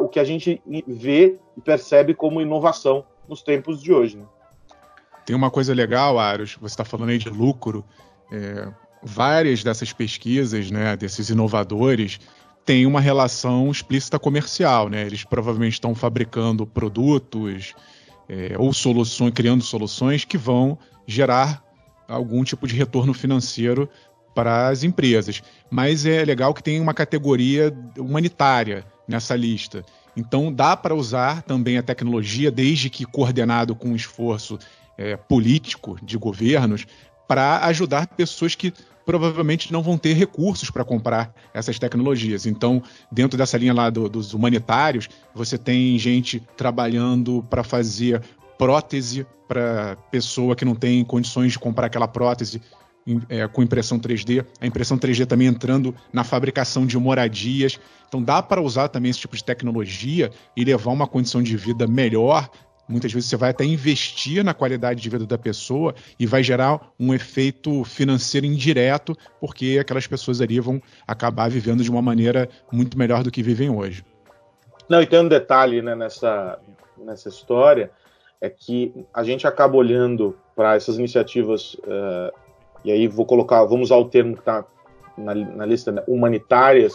o 0.00 0.08
que 0.08 0.20
a 0.20 0.24
gente 0.24 0.62
vê 0.86 1.38
e 1.56 1.60
percebe 1.60 2.14
como 2.14 2.40
inovação 2.40 3.04
nos 3.28 3.42
tempos 3.42 3.82
de 3.82 3.92
hoje. 3.92 4.18
Né? 4.18 4.24
Tem 5.24 5.34
uma 5.34 5.50
coisa 5.50 5.74
legal, 5.74 6.18
Aros, 6.18 6.56
você 6.60 6.72
está 6.72 6.84
falando 6.84 7.10
aí 7.10 7.18
de 7.18 7.30
lucro. 7.30 7.84
É, 8.32 8.68
várias 9.02 9.62
dessas 9.62 9.92
pesquisas, 9.92 10.70
né, 10.70 10.96
desses 10.96 11.28
inovadores, 11.28 12.18
têm 12.64 12.86
uma 12.86 13.00
relação 13.00 13.70
explícita 13.70 14.18
comercial. 14.18 14.88
Né? 14.88 15.02
Eles 15.02 15.24
provavelmente 15.24 15.74
estão 15.74 15.94
fabricando 15.94 16.66
produtos 16.66 17.74
é, 18.28 18.54
ou 18.58 18.72
soluções, 18.72 19.32
criando 19.34 19.62
soluções 19.62 20.24
que 20.24 20.38
vão 20.38 20.78
gerar 21.06 21.62
algum 22.08 22.42
tipo 22.44 22.66
de 22.66 22.74
retorno 22.74 23.12
financeiro 23.12 23.88
para 24.34 24.68
as 24.68 24.82
empresas. 24.82 25.42
Mas 25.70 26.04
é 26.06 26.24
legal 26.24 26.52
que 26.52 26.62
tem 26.62 26.80
uma 26.80 26.94
categoria 26.94 27.72
humanitária 27.98 28.84
nessa 29.06 29.36
lista. 29.36 29.84
Então 30.16 30.52
dá 30.52 30.76
para 30.76 30.94
usar 30.94 31.42
também 31.42 31.76
a 31.76 31.82
tecnologia, 31.82 32.50
desde 32.50 32.88
que 32.88 33.04
coordenado 33.04 33.74
com 33.74 33.88
um 33.88 33.96
esforço 33.96 34.58
é, 34.96 35.16
político 35.16 35.98
de 36.02 36.16
governos, 36.16 36.86
para 37.26 37.64
ajudar 37.66 38.06
pessoas 38.06 38.54
que 38.54 38.72
provavelmente 39.04 39.72
não 39.72 39.82
vão 39.82 39.98
ter 39.98 40.14
recursos 40.14 40.70
para 40.70 40.84
comprar 40.84 41.34
essas 41.52 41.78
tecnologias. 41.78 42.46
Então, 42.46 42.82
dentro 43.10 43.36
dessa 43.36 43.58
linha 43.58 43.74
lá 43.74 43.90
do, 43.90 44.08
dos 44.08 44.34
humanitários, 44.34 45.08
você 45.34 45.58
tem 45.58 45.98
gente 45.98 46.42
trabalhando 46.56 47.44
para 47.48 47.62
fazer 47.62 48.22
prótese 48.58 49.26
para 49.46 49.96
pessoa 50.10 50.56
que 50.56 50.64
não 50.64 50.74
tem 50.74 51.04
condições 51.04 51.52
de 51.52 51.58
comprar 51.58 51.86
aquela 51.86 52.08
prótese 52.08 52.62
é, 53.28 53.46
com 53.46 53.62
impressão 53.62 53.98
3D, 53.98 54.44
a 54.60 54.66
impressão 54.66 54.98
3D 54.98 55.26
também 55.26 55.46
entrando 55.46 55.94
na 56.12 56.24
fabricação 56.24 56.86
de 56.86 56.98
moradias. 56.98 57.78
Então 58.08 58.22
dá 58.22 58.42
para 58.42 58.62
usar 58.62 58.88
também 58.88 59.10
esse 59.10 59.20
tipo 59.20 59.36
de 59.36 59.44
tecnologia 59.44 60.30
e 60.56 60.64
levar 60.64 60.92
uma 60.92 61.06
condição 61.06 61.42
de 61.42 61.56
vida 61.56 61.86
melhor. 61.86 62.48
Muitas 62.88 63.12
vezes 63.12 63.28
você 63.28 63.36
vai 63.36 63.50
até 63.50 63.64
investir 63.64 64.44
na 64.44 64.52
qualidade 64.52 65.00
de 65.00 65.08
vida 65.08 65.26
da 65.26 65.38
pessoa 65.38 65.94
e 66.18 66.26
vai 66.26 66.42
gerar 66.42 66.80
um 67.00 67.14
efeito 67.14 67.82
financeiro 67.84 68.46
indireto, 68.46 69.16
porque 69.40 69.78
aquelas 69.80 70.06
pessoas 70.06 70.40
ali 70.40 70.60
vão 70.60 70.80
acabar 71.06 71.48
vivendo 71.48 71.82
de 71.82 71.90
uma 71.90 72.02
maneira 72.02 72.48
muito 72.70 72.98
melhor 72.98 73.22
do 73.22 73.30
que 73.30 73.42
vivem 73.42 73.70
hoje. 73.70 74.04
Não, 74.88 75.00
e 75.00 75.06
tem 75.06 75.20
um 75.20 75.28
detalhe 75.28 75.80
né, 75.80 75.94
nessa, 75.94 76.58
nessa 76.98 77.28
história, 77.28 77.90
é 78.40 78.50
que 78.50 78.92
a 79.14 79.24
gente 79.24 79.46
acaba 79.46 79.76
olhando 79.76 80.36
para 80.54 80.76
essas 80.76 80.98
iniciativas 80.98 81.74
uh, 81.74 82.32
e 82.84 82.92
aí 82.92 83.08
vou 83.08 83.24
colocar, 83.24 83.64
vamos 83.64 83.88
usar 83.88 83.96
o 83.96 84.04
termo 84.04 84.34
que 84.34 84.40
está 84.40 84.64
na, 85.16 85.34
na, 85.34 85.64
lista, 85.64 85.90
né, 85.90 86.02
humanitárias, 86.06 86.92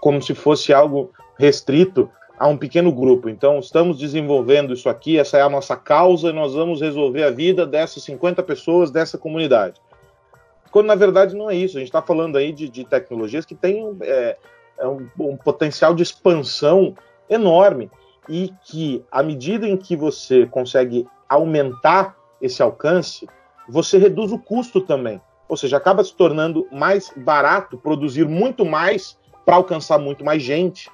como 0.00 0.20
se 0.20 0.34
fosse 0.34 0.72
algo 0.72 1.10
restrito 1.38 2.10
a 2.38 2.48
um 2.48 2.56
pequeno 2.56 2.92
grupo. 2.92 3.28
Então, 3.28 3.58
estamos 3.58 3.98
desenvolvendo 3.98 4.72
isso 4.72 4.88
aqui, 4.88 5.18
essa 5.18 5.38
é 5.38 5.42
a 5.42 5.48
nossa 5.48 5.76
causa, 5.76 6.30
e 6.30 6.32
nós 6.32 6.54
vamos 6.54 6.80
resolver 6.80 7.22
a 7.22 7.30
vida 7.30 7.66
dessas 7.66 8.02
50 8.04 8.42
pessoas 8.42 8.90
dessa 8.90 9.16
comunidade. 9.16 9.80
Quando 10.70 10.86
na 10.86 10.96
verdade 10.96 11.36
não 11.36 11.48
é 11.48 11.54
isso, 11.54 11.76
a 11.76 11.80
gente 11.80 11.88
está 11.88 12.02
falando 12.02 12.36
aí 12.36 12.52
de, 12.52 12.68
de, 12.68 12.84
tecnologias 12.84 13.46
que 13.46 13.54
têm 13.54 13.96
é, 14.00 14.36
é 14.76 14.88
um, 14.88 15.08
um 15.20 15.36
potencial 15.36 15.94
de 15.94 16.02
expansão 16.02 16.96
enorme 17.30 17.88
e 18.28 18.52
que, 18.64 19.04
à 19.10 19.22
medida 19.22 19.68
em 19.68 19.76
que 19.76 19.94
você 19.94 20.46
consegue 20.46 21.06
aumentar 21.28 22.16
esse 22.42 22.60
alcance, 22.60 23.28
você 23.68 23.98
reduz 23.98 24.32
o 24.32 24.38
custo 24.38 24.80
também. 24.80 25.20
Ou 25.48 25.56
seja, 25.56 25.76
acaba 25.76 26.02
se 26.02 26.14
tornando 26.14 26.66
mais 26.72 27.12
barato 27.16 27.78
produzir 27.78 28.26
muito 28.26 28.64
mais 28.64 29.18
para 29.44 29.56
alcançar 29.56 29.98
muito 29.98 30.24
mais 30.24 30.42
gente. 30.42 30.90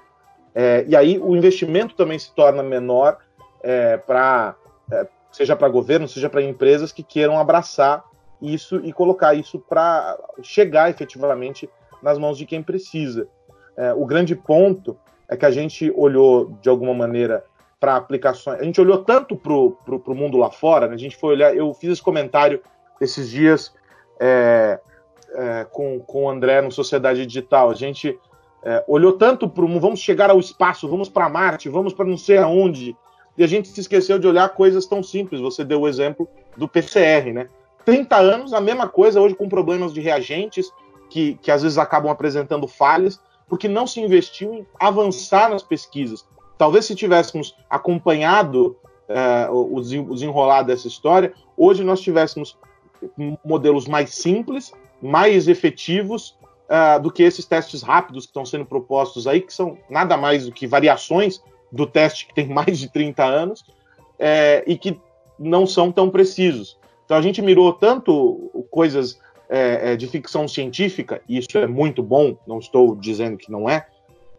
É, 0.54 0.84
e 0.88 0.96
aí 0.96 1.18
o 1.18 1.36
investimento 1.36 1.94
também 1.94 2.18
se 2.18 2.34
torna 2.34 2.62
menor 2.62 3.18
é, 3.62 3.96
para 3.96 4.56
é, 4.90 5.06
seja 5.30 5.54
para 5.54 5.68
governo, 5.68 6.08
seja 6.08 6.28
para 6.28 6.42
empresas 6.42 6.92
que 6.92 7.02
queiram 7.02 7.38
abraçar 7.38 8.04
isso 8.42 8.76
e 8.84 8.92
colocar 8.92 9.34
isso 9.34 9.58
para 9.58 10.18
chegar 10.42 10.90
efetivamente 10.90 11.68
nas 12.02 12.18
mãos 12.18 12.38
de 12.38 12.46
quem 12.46 12.62
precisa. 12.62 13.28
É, 13.76 13.92
o 13.92 14.04
grande 14.04 14.34
ponto 14.34 14.96
é 15.28 15.36
que 15.36 15.46
a 15.46 15.50
gente 15.50 15.92
olhou 15.94 16.56
de 16.60 16.68
alguma 16.68 16.94
maneira 16.94 17.44
para 17.78 17.96
aplicações. 17.96 18.60
A 18.60 18.64
gente 18.64 18.80
olhou 18.80 18.98
tanto 19.04 19.36
para 19.36 19.52
o 19.52 20.14
mundo 20.14 20.36
lá 20.36 20.50
fora, 20.50 20.88
né? 20.88 20.94
a 20.94 20.98
gente 20.98 21.16
foi 21.16 21.34
olhar. 21.34 21.54
Eu 21.54 21.72
fiz 21.72 21.90
esse 21.90 22.02
comentário 22.02 22.60
esses 23.00 23.30
dias 23.30 23.72
é, 24.18 24.78
é, 25.32 25.66
com, 25.70 26.00
com 26.00 26.24
o 26.24 26.28
André 26.28 26.60
no 26.60 26.70
Sociedade 26.70 27.24
Digital. 27.24 27.70
A 27.70 27.74
gente 27.74 28.18
é, 28.64 28.84
olhou 28.86 29.12
tanto 29.12 29.48
para 29.48 29.64
o 29.64 29.80
vamos 29.80 30.00
chegar 30.00 30.30
ao 30.30 30.38
espaço, 30.38 30.88
vamos 30.88 31.08
para 31.08 31.28
Marte, 31.28 31.68
vamos 31.68 31.92
para 31.92 32.04
não 32.04 32.16
sei 32.16 32.38
aonde, 32.38 32.96
e 33.36 33.44
a 33.44 33.46
gente 33.46 33.68
se 33.68 33.80
esqueceu 33.80 34.18
de 34.18 34.26
olhar 34.26 34.48
coisas 34.50 34.86
tão 34.86 35.02
simples. 35.02 35.40
Você 35.40 35.64
deu 35.64 35.80
o 35.80 35.88
exemplo 35.88 36.28
do 36.56 36.68
PCR, 36.68 37.32
né? 37.32 37.48
30 37.84 38.16
anos, 38.16 38.52
a 38.52 38.60
mesma 38.60 38.88
coisa 38.88 39.20
hoje 39.20 39.34
com 39.34 39.48
problemas 39.48 39.94
de 39.94 40.00
reagentes, 40.00 40.70
que, 41.08 41.34
que 41.40 41.50
às 41.50 41.62
vezes 41.62 41.78
acabam 41.78 42.10
apresentando 42.10 42.68
falhas, 42.68 43.20
porque 43.48 43.66
não 43.66 43.86
se 43.86 44.00
investiu 44.00 44.52
em 44.54 44.66
avançar 44.78 45.48
nas 45.48 45.62
pesquisas. 45.62 46.26
Talvez 46.58 46.84
se 46.84 46.94
tivéssemos 46.94 47.56
acompanhado 47.68 48.76
uh, 49.08 49.74
o 49.74 49.80
desenrolar 49.80 50.62
dessa 50.62 50.86
história, 50.86 51.32
hoje 51.56 51.82
nós 51.82 52.00
tivéssemos 52.00 52.58
modelos 53.42 53.88
mais 53.88 54.14
simples, 54.14 54.72
mais 55.00 55.48
efetivos 55.48 56.36
uh, 56.70 57.00
do 57.00 57.10
que 57.10 57.22
esses 57.22 57.44
testes 57.44 57.82
rápidos 57.82 58.24
que 58.24 58.30
estão 58.30 58.46
sendo 58.46 58.64
propostos 58.64 59.26
aí, 59.26 59.40
que 59.40 59.52
são 59.52 59.76
nada 59.90 60.16
mais 60.16 60.46
do 60.46 60.52
que 60.52 60.66
variações 60.66 61.42
do 61.70 61.86
teste 61.86 62.26
que 62.26 62.34
tem 62.34 62.46
mais 62.48 62.78
de 62.78 62.88
30 62.88 63.24
anos 63.24 63.64
é, 64.18 64.62
e 64.66 64.78
que 64.78 64.98
não 65.38 65.66
são 65.66 65.90
tão 65.90 66.08
precisos. 66.08 66.78
Então 67.04 67.16
a 67.16 67.22
gente 67.22 67.42
mirou 67.42 67.72
tanto 67.72 68.50
coisas 68.70 69.18
é, 69.48 69.96
de 69.96 70.06
ficção 70.06 70.46
científica, 70.46 71.20
e 71.28 71.38
isso 71.38 71.58
é 71.58 71.66
muito 71.66 72.04
bom, 72.04 72.36
não 72.46 72.60
estou 72.60 72.94
dizendo 72.94 73.36
que 73.36 73.50
não 73.50 73.68
é, 73.68 73.84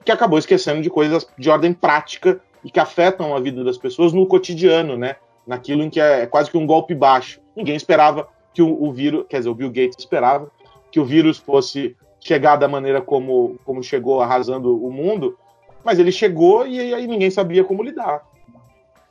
que 0.05 0.11
acabou 0.11 0.39
esquecendo 0.39 0.81
de 0.81 0.89
coisas 0.89 1.27
de 1.38 1.50
ordem 1.50 1.73
prática 1.73 2.39
e 2.63 2.71
que 2.71 2.79
afetam 2.79 3.35
a 3.35 3.39
vida 3.39 3.63
das 3.63 3.77
pessoas 3.77 4.13
no 4.13 4.25
cotidiano, 4.25 4.97
né? 4.97 5.15
Naquilo 5.45 5.83
em 5.83 5.89
que 5.89 6.00
é, 6.00 6.21
é 6.21 6.27
quase 6.27 6.50
que 6.50 6.57
um 6.57 6.65
golpe 6.65 6.93
baixo. 6.95 7.41
Ninguém 7.55 7.75
esperava 7.75 8.27
que 8.53 8.61
o, 8.61 8.83
o, 8.83 8.91
vírus, 8.93 9.25
quer 9.29 9.39
dizer, 9.39 9.50
o 9.50 9.55
Bill 9.55 9.69
Gates 9.69 9.97
esperava 9.97 10.50
que 10.91 11.00
o 11.00 11.05
vírus 11.05 11.38
fosse 11.38 11.95
chegar 12.21 12.55
da 12.55 12.67
maneira 12.67 13.01
como, 13.01 13.59
como 13.65 13.83
chegou, 13.83 14.21
arrasando 14.21 14.81
o 14.81 14.91
mundo, 14.91 15.37
mas 15.83 15.99
ele 15.99 16.11
chegou 16.11 16.65
e 16.65 16.93
aí 16.93 17.07
ninguém 17.07 17.29
sabia 17.29 17.63
como 17.63 17.83
lidar. 17.83 18.21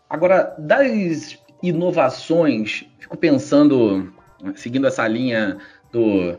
Agora, 0.08 0.54
das 0.56 1.38
inovações, 1.62 2.84
fico 2.98 3.16
pensando, 3.16 4.12
seguindo 4.54 4.86
essa 4.86 5.06
linha 5.06 5.58
do 5.92 6.38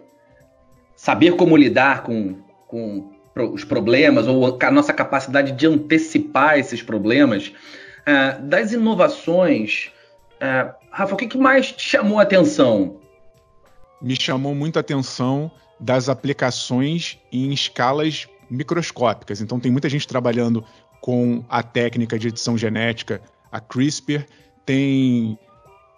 saber 0.96 1.36
como 1.36 1.58
lidar 1.58 2.04
com, 2.04 2.38
com 2.68 3.12
os 3.54 3.64
problemas 3.64 4.28
ou 4.28 4.58
a 4.62 4.72
nossa 4.72 4.94
capacidade 4.94 5.52
de 5.52 5.68
antecipar 5.68 6.58
esses 6.58 6.82
problemas, 6.82 7.54
uh, 8.02 8.42
das 8.44 8.72
inovações, 8.72 9.92
uh, 10.36 10.74
Rafa, 10.90 11.14
o 11.14 11.18
que, 11.18 11.28
que, 11.28 11.38
mais 11.38 11.72
te 11.72 11.84
chamou 11.84 12.20
a 12.20 12.24
atenção? 12.24 13.02
me 14.02 14.20
chamou 14.20 14.56
muito 14.56 14.78
a 14.78 14.80
atenção 14.80 15.52
das 15.82 16.08
aplicações 16.08 17.18
em 17.32 17.52
escalas 17.52 18.28
microscópicas. 18.50 19.42
Então, 19.42 19.60
tem 19.60 19.72
muita 19.72 19.90
gente 19.90 20.08
trabalhando 20.08 20.64
com 21.02 21.44
a 21.50 21.64
técnica 21.64 22.20
de 22.20 22.28
edição 22.28 22.56
genética, 22.56 23.20
a 23.52 23.60
CRISPR, 23.60 24.26
tem 24.64 25.38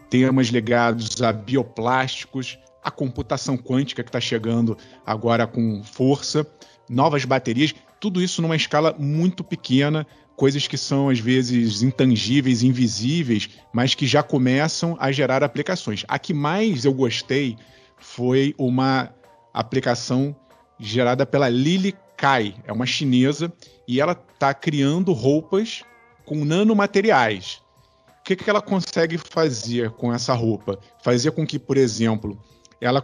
temas 0.10 0.48
ligados 0.48 1.22
a 1.22 1.34
bioplásticos, 1.34 2.58
a 2.82 2.90
computação 2.90 3.58
quântica 3.58 4.02
que 4.02 4.10
está 4.10 4.22
chegando 4.22 4.78
agora 5.06 5.46
com 5.46 5.84
força, 5.84 6.48
novas 6.90 7.26
baterias, 7.26 7.76
tudo 8.00 8.22
isso 8.22 8.42
numa 8.42 8.56
escala 8.56 8.96
muito 8.98 9.44
pequena, 9.44 10.08
coisas 10.36 10.68
que 10.68 10.78
são 10.78 11.10
às 11.10 11.20
vezes 11.20 11.82
intangíveis, 11.82 12.64
invisíveis, 12.64 13.50
mas 13.74 13.96
que 13.96 14.08
já 14.08 14.24
começam 14.24 14.96
a 15.00 15.12
gerar 15.12 15.44
aplicações. 15.44 16.06
A 16.08 16.18
que 16.18 16.34
mais 16.34 16.86
eu 16.86 16.94
gostei 16.94 17.58
foi 17.98 18.54
uma 18.58 19.14
aplicação 19.54 20.36
gerada 20.80 21.26
pela 21.26 21.48
Lily 21.48 21.96
Kai, 22.18 22.56
é 22.66 22.74
uma 22.74 22.86
chinesa, 22.86 23.52
e 23.88 24.00
ela 24.02 24.14
está 24.34 24.54
criando 24.54 25.14
roupas 25.14 25.84
com 26.26 26.44
nanomateriais. 26.44 27.62
O 28.20 28.24
que, 28.24 28.36
que 28.36 28.50
ela 28.50 28.62
consegue 28.62 29.18
fazer 29.18 29.92
com 29.92 30.14
essa 30.14 30.34
roupa? 30.34 30.80
Fazer 31.04 31.32
com 31.32 31.46
que, 31.46 31.60
por 31.60 31.76
exemplo, 31.76 32.42
ela, 32.80 33.04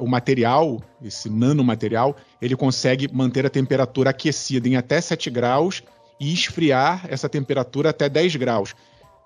o 0.00 0.06
material, 0.06 0.82
esse 1.02 1.30
nanomaterial, 1.30 2.16
ele 2.40 2.56
consegue 2.56 3.08
manter 3.12 3.46
a 3.46 3.50
temperatura 3.50 4.10
aquecida 4.10 4.68
em 4.68 4.76
até 4.76 5.00
7 5.00 5.30
graus 5.30 5.82
e 6.18 6.32
esfriar 6.32 7.06
essa 7.08 7.28
temperatura 7.28 7.90
até 7.90 8.08
10 8.08 8.36
graus. 8.36 8.74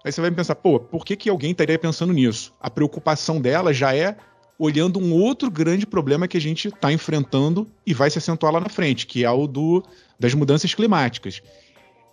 Aí 0.05 0.11
você 0.11 0.21
vai 0.21 0.31
pensar, 0.31 0.55
pô, 0.55 0.81
por 0.81 1.05
que, 1.05 1.17
que 1.17 1.29
alguém 1.29 1.51
estaria 1.51 1.79
pensando 1.79 2.13
nisso? 2.13 2.53
A 2.59 2.71
preocupação 2.71 3.41
dela 3.41 3.73
já 3.73 3.95
é 3.95 4.17
olhando 4.61 5.01
um 5.01 5.15
outro 5.15 5.51
grande 5.51 5.87
problema 5.87 6.29
que 6.29 6.37
a 6.37 6.41
gente 6.41 6.69
está 6.69 6.93
enfrentando 6.93 7.67
e 7.87 7.95
vai 7.95 8.11
se 8.11 8.19
acentuar 8.19 8.53
lá 8.53 8.61
na 8.61 8.69
frente, 8.69 9.07
que 9.07 9.25
é 9.25 9.31
o 9.31 9.47
do, 9.47 9.83
das 10.19 10.35
mudanças 10.35 10.75
climáticas. 10.75 11.41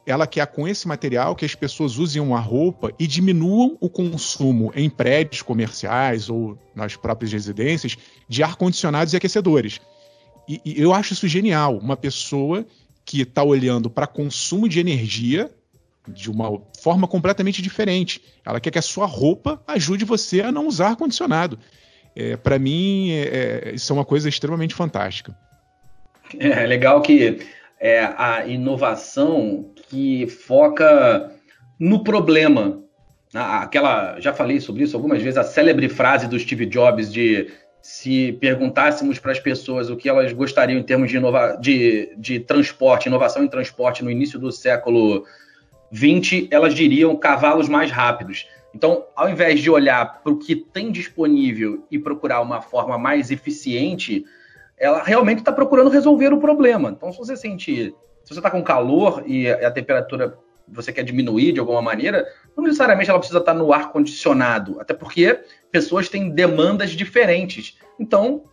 Ela 0.06 0.25
quer 0.25 0.48
com 0.48 0.66
esse 0.66 0.88
material 0.88 1.36
que 1.36 1.44
as 1.44 1.54
pessoas 1.54 1.98
usem 1.98 2.22
uma 2.22 2.39
roupa 2.39 2.94
e 2.98 3.06
diminuam 3.06 3.77
o 3.82 3.89
consumo 3.89 4.72
em 4.74 4.89
prédios 4.89 5.42
comerciais 5.42 6.30
ou 6.30 6.58
nas 6.74 6.96
próprias 6.96 7.34
residências 7.34 7.98
de 8.30 8.42
ar-condicionados 8.42 9.13
e 9.13 9.18
aquecedores. 9.18 9.82
E, 10.48 10.62
e 10.63 10.82
eu 10.82 10.94
acho 10.94 11.12
isso 11.12 11.27
genial. 11.27 11.77
Uma 11.77 11.98
pessoa 11.98 12.66
que 13.04 13.24
está 13.24 13.44
olhando 13.44 13.89
para 13.89 14.08
consumo 14.08 14.70
de 14.70 14.80
energia 14.80 15.51
de 16.08 16.32
uma 16.32 16.62
forma 16.82 17.10
completamente 17.10 17.62
diferente. 17.62 18.22
Ela 18.46 18.62
quer 18.62 18.72
que 18.72 18.80
a 18.80 18.82
sua 18.82 19.06
roupa 19.06 19.62
ajude 19.68 20.06
você 20.06 20.39
a 20.39 20.50
não 20.50 20.66
usar 20.66 20.92
ar-condicionado. 20.92 21.60
É, 22.19 22.36
para 22.36 22.57
mim, 22.57 23.12
é, 23.12 23.69
é, 23.69 23.71
isso 23.75 23.93
é 23.93 23.95
uma 23.95 24.03
coisa 24.03 24.27
extremamente 24.27 24.74
fantástica. 24.74 25.38
É 26.39 26.65
legal 26.65 27.00
que 27.00 27.38
é 27.79 28.00
a 28.17 28.43
inovação 28.47 29.69
que 29.88 30.25
foca 30.25 31.31
no 31.79 32.03
problema. 32.03 32.81
Aquela, 33.33 34.19
já 34.19 34.33
falei 34.33 34.59
sobre 34.59 34.83
isso 34.83 34.97
algumas 34.97 35.21
vezes, 35.21 35.38
a 35.38 35.43
célebre 35.43 35.88
frase 35.88 36.27
do 36.27 36.39
Steve 36.39 36.65
Jobs 36.65 37.13
de 37.13 37.51
se 37.83 38.31
perguntássemos 38.41 39.19
para 39.19 39.31
as 39.31 39.39
pessoas 39.39 39.91
o 39.91 39.95
que 39.95 40.09
elas 40.09 40.33
gostariam 40.33 40.79
em 40.79 40.83
termos 40.83 41.12
de, 41.12 41.17
inova 41.17 41.55
de, 41.62 42.15
de 42.17 42.39
transporte, 42.39 43.05
inovação 43.05 43.43
em 43.43 43.47
transporte 43.47 44.03
no 44.03 44.09
início 44.09 44.39
do 44.39 44.51
século 44.51 45.24
XX, 45.93 46.47
elas 46.50 46.74
diriam 46.74 47.15
cavalos 47.15 47.69
mais 47.69 47.91
rápidos. 47.91 48.47
Então, 48.74 49.06
ao 49.15 49.30
invés 49.30 49.60
de 49.60 49.69
olhar 49.69 50.21
para 50.21 50.32
o 50.32 50.38
que 50.38 50.56
tem 50.56 50.91
disponível 50.91 51.86
e 51.89 51.97
procurar 51.97 52.41
uma 52.41 52.62
forma 52.62 52.97
mais 52.97 53.32
eficiente, 53.32 54.25
ela 54.77 55.01
realmente 55.03 55.39
está 55.39 55.51
procurando 55.51 55.89
resolver 55.89 56.34
o 56.34 56.39
problema. 56.39 56.89
Então, 56.89 57.12
se 57.12 57.17
você 57.17 57.36
sentir, 57.36 57.95
se 58.23 58.34
você 58.34 58.39
está 58.39 58.51
com 58.51 58.63
calor 58.63 59.23
e 59.25 59.49
a 59.49 59.71
temperatura 59.71 60.38
você 60.67 60.91
quer 60.91 61.03
diminuir 61.03 61.53
de 61.53 61.60
alguma 61.60 61.82
maneira, 61.82 62.27
não 62.56 62.63
necessariamente 62.63 63.10
ela 63.10 63.19
precisa 63.19 63.39
estar 63.39 63.53
no 63.53 63.71
ar 63.71 63.91
condicionado, 63.91 64.80
até 64.82 64.93
porque 64.93 65.39
pessoas 65.71 66.10
têm 66.10 66.30
demandas 66.30 66.91
diferentes. 66.91 67.77
Então, 67.97 68.43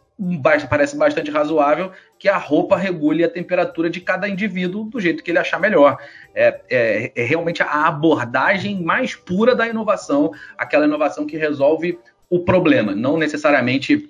parece 0.69 0.97
bastante 0.97 1.31
razoável 1.31 1.91
que 2.19 2.29
a 2.29 2.37
roupa 2.37 2.77
regule 2.77 3.25
a 3.25 3.29
temperatura 3.29 3.91
de 3.91 4.01
cada 4.01 4.29
indivíduo 4.29 4.85
do 4.85 5.01
jeito 5.01 5.23
que 5.23 5.31
ele 5.31 5.39
achar 5.39 5.59
melhor. 5.59 5.99
É, 6.35 6.61
é, 6.71 7.13
é, 7.15 7.25
realmente 7.25 7.63
a 7.63 7.87
abordagem 7.87 8.83
mais 8.83 9.15
pura 9.15 9.55
da 9.55 9.67
inovação, 9.67 10.31
aquela 10.57 10.87
inovação 10.87 11.27
que 11.27 11.37
resolve 11.37 11.99
o 12.31 12.41
problema, 12.41 12.95
não 12.95 13.17
necessariamente 13.17 14.09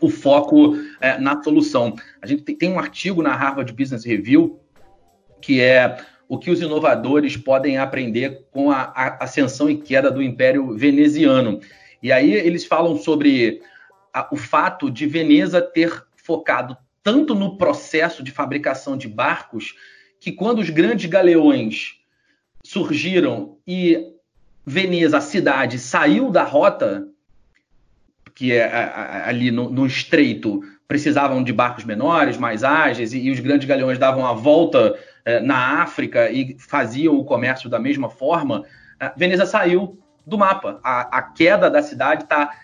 o 0.00 0.08
foco 0.08 0.76
é, 1.00 1.18
na 1.18 1.42
solução. 1.42 1.94
A 2.20 2.26
gente 2.26 2.42
tem, 2.42 2.70
um 2.70 2.78
artigo 2.78 3.22
na 3.22 3.34
Harvard 3.34 3.72
Business 3.72 4.04
Review 4.04 4.58
que 5.42 5.60
é 5.60 5.98
o 6.28 6.38
que 6.38 6.50
os 6.50 6.62
inovadores 6.62 7.36
podem 7.36 7.76
aprender 7.76 8.46
com 8.52 8.70
a, 8.70 8.92
a 8.94 9.24
ascensão 9.24 9.68
e 9.68 9.76
queda 9.76 10.10
do 10.10 10.22
Império 10.22 10.74
Veneziano. 10.74 11.60
E 12.02 12.10
aí 12.10 12.32
eles 12.32 12.64
falam 12.64 12.96
sobre 12.96 13.60
a, 14.12 14.28
o 14.32 14.36
fato 14.36 14.90
de 14.90 15.06
Veneza 15.06 15.60
ter 15.60 16.04
focado 16.16 16.76
tanto 17.02 17.34
no 17.34 17.56
processo 17.56 18.22
de 18.22 18.30
fabricação 18.30 18.96
de 18.96 19.08
barcos 19.08 19.74
que 20.20 20.30
quando 20.30 20.60
os 20.60 20.70
grandes 20.70 21.10
galeões 21.10 22.00
surgiram 22.64 23.58
e 23.66 24.12
Veneza, 24.64 25.18
a 25.18 25.20
cidade, 25.20 25.78
saiu 25.78 26.30
da 26.30 26.44
rota, 26.44 27.08
que 28.32 28.52
é 28.52 28.64
ali 29.26 29.50
no, 29.50 29.68
no 29.68 29.84
estreito, 29.84 30.60
precisavam 30.86 31.42
de 31.42 31.52
barcos 31.52 31.84
menores, 31.84 32.36
mais 32.36 32.62
ágeis, 32.62 33.12
e, 33.12 33.18
e 33.18 33.30
os 33.32 33.40
grandes 33.40 33.66
galeões 33.66 33.98
davam 33.98 34.24
a 34.24 34.32
volta 34.32 34.96
eh, 35.24 35.40
na 35.40 35.82
África 35.82 36.30
e 36.30 36.56
faziam 36.58 37.16
o 37.16 37.24
comércio 37.24 37.68
da 37.68 37.80
mesma 37.80 38.08
forma, 38.08 38.64
eh, 39.00 39.12
Veneza 39.16 39.46
saiu 39.46 39.98
do 40.24 40.38
mapa. 40.38 40.78
A, 40.84 41.18
a 41.18 41.22
queda 41.22 41.68
da 41.68 41.82
cidade 41.82 42.22
está 42.22 42.54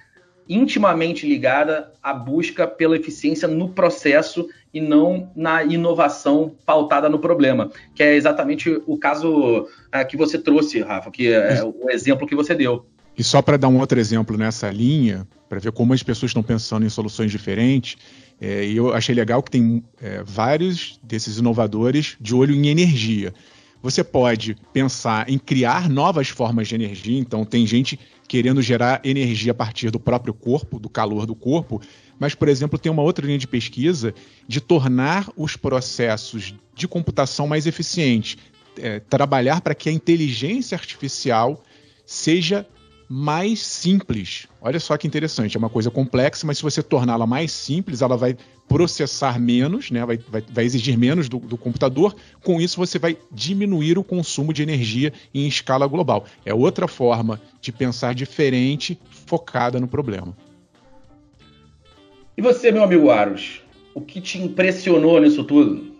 intimamente 0.48 1.26
ligada 1.26 1.92
à 2.02 2.14
busca 2.14 2.66
pela 2.66 2.96
eficiência 2.96 3.46
no 3.46 3.68
processo 3.68 4.48
e 4.72 4.80
não 4.80 5.30
na 5.34 5.62
inovação 5.64 6.54
pautada 6.64 7.08
no 7.08 7.18
problema, 7.18 7.70
que 7.94 8.02
é 8.02 8.14
exatamente 8.14 8.80
o 8.86 8.96
caso 8.96 9.62
uh, 9.62 10.06
que 10.08 10.16
você 10.16 10.38
trouxe, 10.38 10.80
Rafa, 10.80 11.10
que 11.10 11.32
é 11.32 11.62
o 11.62 11.90
exemplo 11.90 12.26
que 12.26 12.34
você 12.34 12.54
deu. 12.54 12.86
E 13.16 13.24
só 13.24 13.42
para 13.42 13.56
dar 13.56 13.68
um 13.68 13.80
outro 13.80 13.98
exemplo 13.98 14.36
nessa 14.36 14.70
linha, 14.70 15.26
para 15.48 15.58
ver 15.58 15.72
como 15.72 15.92
as 15.92 16.02
pessoas 16.02 16.30
estão 16.30 16.42
pensando 16.42 16.86
em 16.86 16.88
soluções 16.88 17.32
diferentes, 17.32 17.96
é, 18.40 18.64
eu 18.66 18.94
achei 18.94 19.12
legal 19.12 19.42
que 19.42 19.50
tem 19.50 19.82
é, 20.00 20.22
vários 20.24 21.00
desses 21.02 21.38
inovadores 21.38 22.16
de 22.20 22.34
olho 22.34 22.54
em 22.54 22.68
energia. 22.68 23.34
Você 23.82 24.02
pode 24.02 24.56
pensar 24.72 25.28
em 25.28 25.38
criar 25.38 25.88
novas 25.88 26.28
formas 26.28 26.68
de 26.68 26.74
energia, 26.74 27.18
então 27.18 27.44
tem 27.44 27.66
gente 27.66 27.98
querendo 28.26 28.60
gerar 28.60 29.00
energia 29.04 29.52
a 29.52 29.54
partir 29.54 29.90
do 29.90 30.00
próprio 30.00 30.34
corpo, 30.34 30.78
do 30.78 30.88
calor 30.88 31.24
do 31.24 31.34
corpo, 31.34 31.80
mas, 32.18 32.34
por 32.34 32.48
exemplo, 32.48 32.78
tem 32.78 32.90
uma 32.90 33.02
outra 33.02 33.24
linha 33.24 33.38
de 33.38 33.46
pesquisa 33.46 34.12
de 34.46 34.60
tornar 34.60 35.28
os 35.36 35.56
processos 35.56 36.54
de 36.74 36.88
computação 36.88 37.46
mais 37.46 37.66
eficientes, 37.66 38.36
é, 38.76 39.00
trabalhar 39.00 39.60
para 39.60 39.74
que 39.74 39.88
a 39.88 39.92
inteligência 39.92 40.76
artificial 40.76 41.64
seja 42.04 42.66
mais 43.08 43.60
simples. 43.60 44.46
Olha 44.60 44.78
só 44.78 44.96
que 44.96 45.06
interessante, 45.06 45.56
é 45.56 45.58
uma 45.58 45.70
coisa 45.70 45.90
complexa, 45.90 46.46
mas 46.46 46.58
se 46.58 46.62
você 46.62 46.82
torná-la 46.82 47.26
mais 47.26 47.50
simples, 47.50 48.02
ela 48.02 48.16
vai 48.16 48.36
processar 48.68 49.40
menos, 49.40 49.90
né? 49.90 50.04
vai, 50.04 50.18
vai, 50.18 50.42
vai 50.42 50.64
exigir 50.64 50.98
menos 50.98 51.28
do, 51.28 51.38
do, 51.38 51.56
computador. 51.56 52.14
Com 52.44 52.60
isso, 52.60 52.76
você 52.76 52.98
vai 52.98 53.16
diminuir 53.32 53.98
o 53.98 54.04
consumo 54.04 54.52
de 54.52 54.62
energia 54.62 55.10
em 55.34 55.48
escala 55.48 55.86
global. 55.86 56.26
É 56.44 56.52
outra 56.52 56.86
forma 56.86 57.40
de 57.62 57.72
pensar 57.72 58.14
diferente, 58.14 59.00
focada 59.08 59.80
no 59.80 59.88
problema. 59.88 60.36
E 62.36 62.42
você, 62.42 62.70
meu 62.70 62.84
amigo 62.84 63.10
Aros, 63.10 63.62
o 63.94 64.02
que 64.02 64.20
te 64.20 64.38
impressionou 64.38 65.18
nisso 65.18 65.42
tudo? 65.44 65.96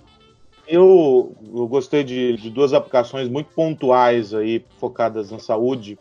Eu, 0.69 1.35
eu 1.43 1.67
gostei 1.67 2.05
de, 2.05 2.37
de 2.37 2.51
duas 2.51 2.75
aplicações 2.75 3.27
muito 3.29 3.49
pontuais 3.55 4.35
aí, 4.35 4.63
focadas 4.79 5.31
na 5.31 5.39
saúde 5.39 5.99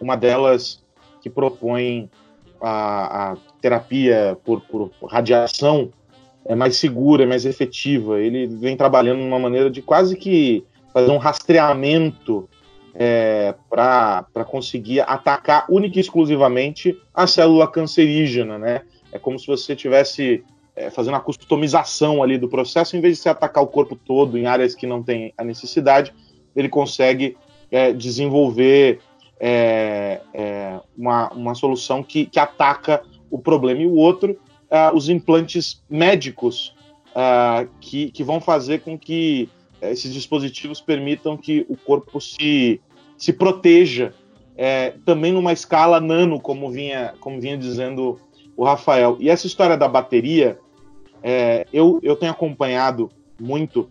uma 0.00 0.16
delas 0.16 0.82
que 1.20 1.28
propõe 1.28 2.10
a, 2.60 3.32
a 3.32 3.36
terapia 3.60 4.36
por, 4.44 4.60
por, 4.62 4.90
radiação 5.08 5.90
é 6.44 6.54
mais 6.54 6.76
segura, 6.76 7.24
é 7.24 7.26
mais 7.26 7.44
efetiva. 7.44 8.20
Ele 8.20 8.46
vem 8.46 8.76
trabalhando 8.76 9.18
de 9.18 9.26
uma 9.26 9.38
maneira 9.38 9.70
de 9.70 9.82
quase 9.82 10.16
que 10.16 10.64
fazer 10.92 11.10
um 11.10 11.18
rastreamento 11.18 12.48
é, 12.94 13.54
para 13.68 14.44
conseguir 14.46 15.00
atacar 15.00 15.66
única 15.68 15.98
e 15.98 16.00
exclusivamente 16.00 16.98
a 17.14 17.26
célula 17.26 17.70
cancerígena, 17.70 18.58
né? 18.58 18.82
É 19.12 19.18
como 19.18 19.38
se 19.38 19.46
você 19.46 19.76
tivesse 19.76 20.42
é, 20.74 20.90
fazendo 20.90 21.16
a 21.16 21.20
customização 21.20 22.22
ali 22.22 22.38
do 22.38 22.48
processo, 22.48 22.96
em 22.96 23.00
vez 23.00 23.16
de 23.16 23.22
se 23.22 23.28
atacar 23.28 23.62
o 23.62 23.66
corpo 23.66 23.96
todo 23.96 24.38
em 24.38 24.46
áreas 24.46 24.74
que 24.74 24.86
não 24.86 25.02
tem 25.02 25.32
a 25.36 25.44
necessidade, 25.44 26.12
ele 26.54 26.68
consegue 26.68 27.36
é, 27.70 27.92
desenvolver 27.92 29.00
é, 29.40 30.20
é 30.32 30.80
uma, 30.96 31.30
uma 31.32 31.54
solução 31.54 32.02
que, 32.02 32.26
que 32.26 32.38
ataca 32.38 33.02
o 33.30 33.38
problema. 33.38 33.82
E 33.82 33.86
o 33.86 33.94
outro 33.94 34.38
uh, 34.70 34.94
os 34.94 35.08
implantes 35.08 35.82
médicos 35.88 36.74
uh, 37.10 37.68
que, 37.80 38.10
que 38.10 38.22
vão 38.22 38.40
fazer 38.40 38.80
com 38.80 38.98
que 38.98 39.48
esses 39.80 40.12
dispositivos 40.12 40.80
permitam 40.80 41.36
que 41.36 41.64
o 41.68 41.76
corpo 41.76 42.20
se, 42.20 42.80
se 43.16 43.32
proteja 43.32 44.12
é, 44.56 44.94
também 45.04 45.32
numa 45.32 45.52
escala 45.52 46.00
nano, 46.00 46.40
como 46.40 46.68
vinha, 46.68 47.14
como 47.20 47.40
vinha 47.40 47.56
dizendo 47.56 48.18
o 48.56 48.64
Rafael. 48.64 49.16
E 49.20 49.30
essa 49.30 49.46
história 49.46 49.76
da 49.76 49.86
bateria, 49.86 50.58
é, 51.22 51.64
eu, 51.72 52.00
eu 52.02 52.16
tenho 52.16 52.32
acompanhado 52.32 53.08
muito, 53.40 53.88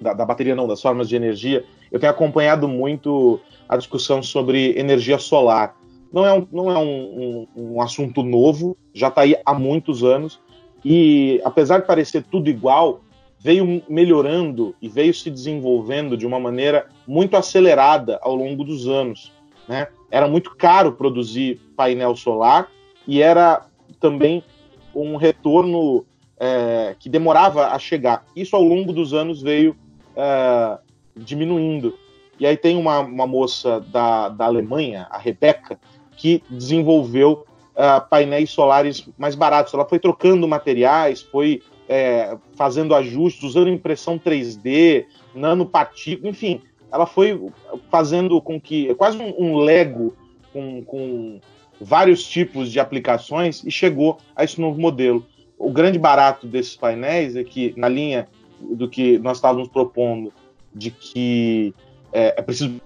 da, 0.00 0.12
da, 0.12 0.24
bateria 0.24 0.54
não, 0.54 0.68
das 0.68 0.80
formas 0.80 1.08
de 1.08 1.16
energia, 1.16 1.64
eu 1.90 1.98
tenho 1.98 2.12
acompanhado 2.12 2.68
muito 2.68 3.40
a 3.68 3.76
discussão 3.76 4.22
sobre 4.22 4.78
energia 4.78 5.18
solar. 5.18 5.76
Não 6.12 6.24
é 6.24 6.32
um, 6.32 6.46
não 6.52 6.70
é 6.70 6.78
um, 6.78 7.46
um, 7.56 7.74
um 7.74 7.82
assunto 7.82 8.22
novo, 8.22 8.76
já 8.92 9.08
está 9.08 9.22
aí 9.22 9.36
há 9.44 9.52
muitos 9.52 10.04
anos, 10.04 10.40
e 10.84 11.40
apesar 11.44 11.80
de 11.80 11.86
parecer 11.86 12.24
tudo 12.30 12.48
igual, 12.48 13.00
veio 13.44 13.82
melhorando 13.88 14.74
e 14.80 14.88
veio 14.88 15.12
se 15.12 15.30
desenvolvendo 15.30 16.16
de 16.16 16.26
uma 16.26 16.38
maneira 16.38 16.86
muito 17.06 17.36
acelerada 17.36 18.18
ao 18.22 18.34
longo 18.34 18.64
dos 18.64 18.88
anos. 18.88 19.32
Né? 19.68 19.88
Era 20.10 20.28
muito 20.28 20.54
caro 20.56 20.92
produzir 20.92 21.60
painel 21.76 22.16
solar 22.16 22.70
e 23.06 23.20
era 23.20 23.66
também 24.00 24.42
um 24.94 25.16
retorno 25.16 26.06
é, 26.38 26.96
que 26.98 27.08
demorava 27.08 27.68
a 27.68 27.78
chegar. 27.78 28.24
Isso 28.34 28.54
ao 28.56 28.62
longo 28.62 28.92
dos 28.92 29.12
anos 29.12 29.42
veio 29.42 29.76
é, 30.16 30.78
diminuindo. 31.16 31.98
E 32.38 32.46
aí 32.46 32.56
tem 32.56 32.76
uma, 32.76 33.00
uma 33.00 33.26
moça 33.26 33.80
da, 33.80 34.28
da 34.28 34.46
Alemanha, 34.46 35.06
a 35.10 35.18
Rebeca, 35.18 35.78
que 36.16 36.42
desenvolveu 36.50 37.44
uh, 37.74 38.08
painéis 38.08 38.50
solares 38.50 39.08
mais 39.16 39.34
baratos. 39.34 39.74
Ela 39.74 39.84
foi 39.84 39.98
trocando 39.98 40.46
materiais, 40.48 41.22
foi 41.22 41.62
é, 41.88 42.36
fazendo 42.54 42.94
ajustes, 42.94 43.42
usando 43.42 43.68
impressão 43.68 44.18
3D, 44.18 45.06
nanopartícula, 45.34 46.30
enfim, 46.30 46.62
ela 46.90 47.06
foi 47.06 47.50
fazendo 47.90 48.40
com 48.40 48.60
que. 48.60 48.88
É 48.88 48.94
quase 48.94 49.18
um, 49.18 49.34
um 49.36 49.56
Lego 49.58 50.14
com, 50.52 50.82
com 50.84 51.40
vários 51.80 52.24
tipos 52.24 52.70
de 52.70 52.78
aplicações 52.78 53.64
e 53.64 53.70
chegou 53.70 54.18
a 54.34 54.44
esse 54.44 54.60
novo 54.60 54.80
modelo. 54.80 55.26
O 55.58 55.70
grande 55.70 55.98
barato 55.98 56.46
desses 56.46 56.76
painéis 56.76 57.36
é 57.36 57.42
que, 57.42 57.74
na 57.76 57.88
linha 57.88 58.28
do 58.60 58.88
que 58.88 59.18
nós 59.18 59.38
estávamos 59.38 59.68
propondo, 59.68 60.32
de 60.74 60.90
que 60.90 61.74
é, 62.14 62.34
é 62.38 62.42
preciso 62.42 62.80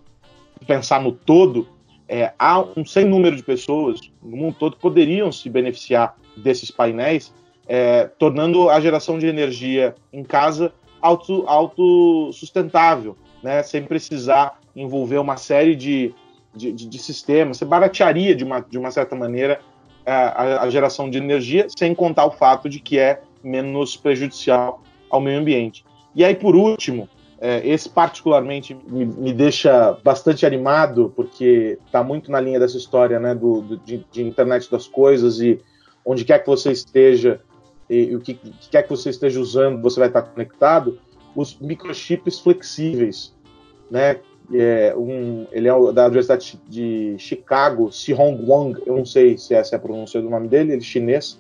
pensar 0.67 1.01
no 1.01 1.13
todo, 1.13 1.69
é, 2.09 2.33
há 2.39 2.61
um 2.61 2.85
sem 2.85 3.05
número 3.05 3.37
de 3.37 3.43
pessoas 3.43 4.01
no 4.23 4.37
mundo 4.37 4.57
todo 4.59 4.77
que 4.77 4.83
poderiam 4.83 5.31
se 5.31 5.49
beneficiar 5.51 6.17
desses 6.37 6.71
painéis, 6.71 7.33
é, 7.67 8.05
tornando 8.19 8.71
a 8.71 8.81
geração 8.81 9.19
de 9.19 9.27
energia 9.27 9.95
em 10.11 10.25
casa 10.25 10.73
auto, 11.03 11.45
autossustentável 11.47 13.15
né, 13.43 13.63
sem 13.63 13.85
precisar 13.85 14.59
envolver 14.75 15.19
uma 15.19 15.37
série 15.37 15.77
de, 15.77 16.15
de, 16.55 16.73
de, 16.73 16.89
de 16.89 16.99
sistemas. 16.99 17.59
Você 17.59 17.65
baratearia, 17.65 18.35
de 18.35 18.45
uma, 18.45 18.61
de 18.61 18.79
uma 18.79 18.91
certa 18.91 19.15
maneira, 19.15 19.61
a, 20.07 20.63
a, 20.63 20.71
geração 20.71 21.11
de 21.11 21.19
energia, 21.19 21.67
sem 21.77 21.95
contar 21.95 22.25
o 22.25 22.31
fato 22.31 22.69
de 22.69 22.81
que 22.81 22.99
é 22.99 23.21
menos 23.45 23.97
prejudicial 23.97 24.83
ao 25.11 25.21
meio 25.21 25.39
ambiente. 25.39 25.85
E 26.15 26.25
aí, 26.25 26.35
por 26.35 26.57
último, 26.57 27.09
é, 27.41 27.67
esse 27.67 27.89
particularmente 27.89 28.77
me, 28.87 29.07
me, 29.07 29.33
deixa 29.33 29.97
bastante 30.03 30.45
animado, 30.45 31.13
porque 31.15 31.79
está 31.87 32.03
muito 32.03 32.33
na 32.33 32.41
linha 32.41 32.59
dessa 32.59 32.77
história 32.77 33.21
né, 33.21 33.35
do, 33.35 33.61
do 33.61 33.77
de, 33.77 34.05
de, 34.11 34.23
internet 34.23 34.69
das 34.71 34.89
coisas 34.89 35.41
e 35.41 35.61
onde 36.05 36.25
quer 36.25 36.41
que 36.41 36.47
você 36.47 36.73
esteja 36.73 37.41
e, 37.89 38.07
e 38.07 38.17
o 38.17 38.21
que, 38.21 38.35
que, 38.35 38.53
quer 38.71 38.83
que 38.83 38.91
você 38.91 39.11
esteja 39.11 39.41
usando, 39.41 39.81
você 39.81 40.01
vai 40.01 40.09
estar 40.09 40.23
conectado 40.23 40.99
os 41.35 41.59
microchips 41.59 42.41
flexíveis, 42.41 43.35
né? 43.91 44.19
É 44.53 44.95
um, 44.97 45.47
ele 45.53 45.69
é 45.69 45.93
da 45.93 46.07
Universidade 46.07 46.59
de 46.67 47.17
Chicago, 47.19 47.91
Hong 48.17 48.51
Wang, 48.51 48.83
eu 48.87 48.97
não 48.97 49.05
sei 49.05 49.37
se 49.37 49.55
essa 49.55 49.75
é 49.75 49.77
a 49.77 49.81
pronúncia 49.81 50.23
do 50.23 50.31
nome 50.31 50.49
dele, 50.49 50.73
ele 50.73 50.81
é 50.81 50.85
chinês, 50.85 51.33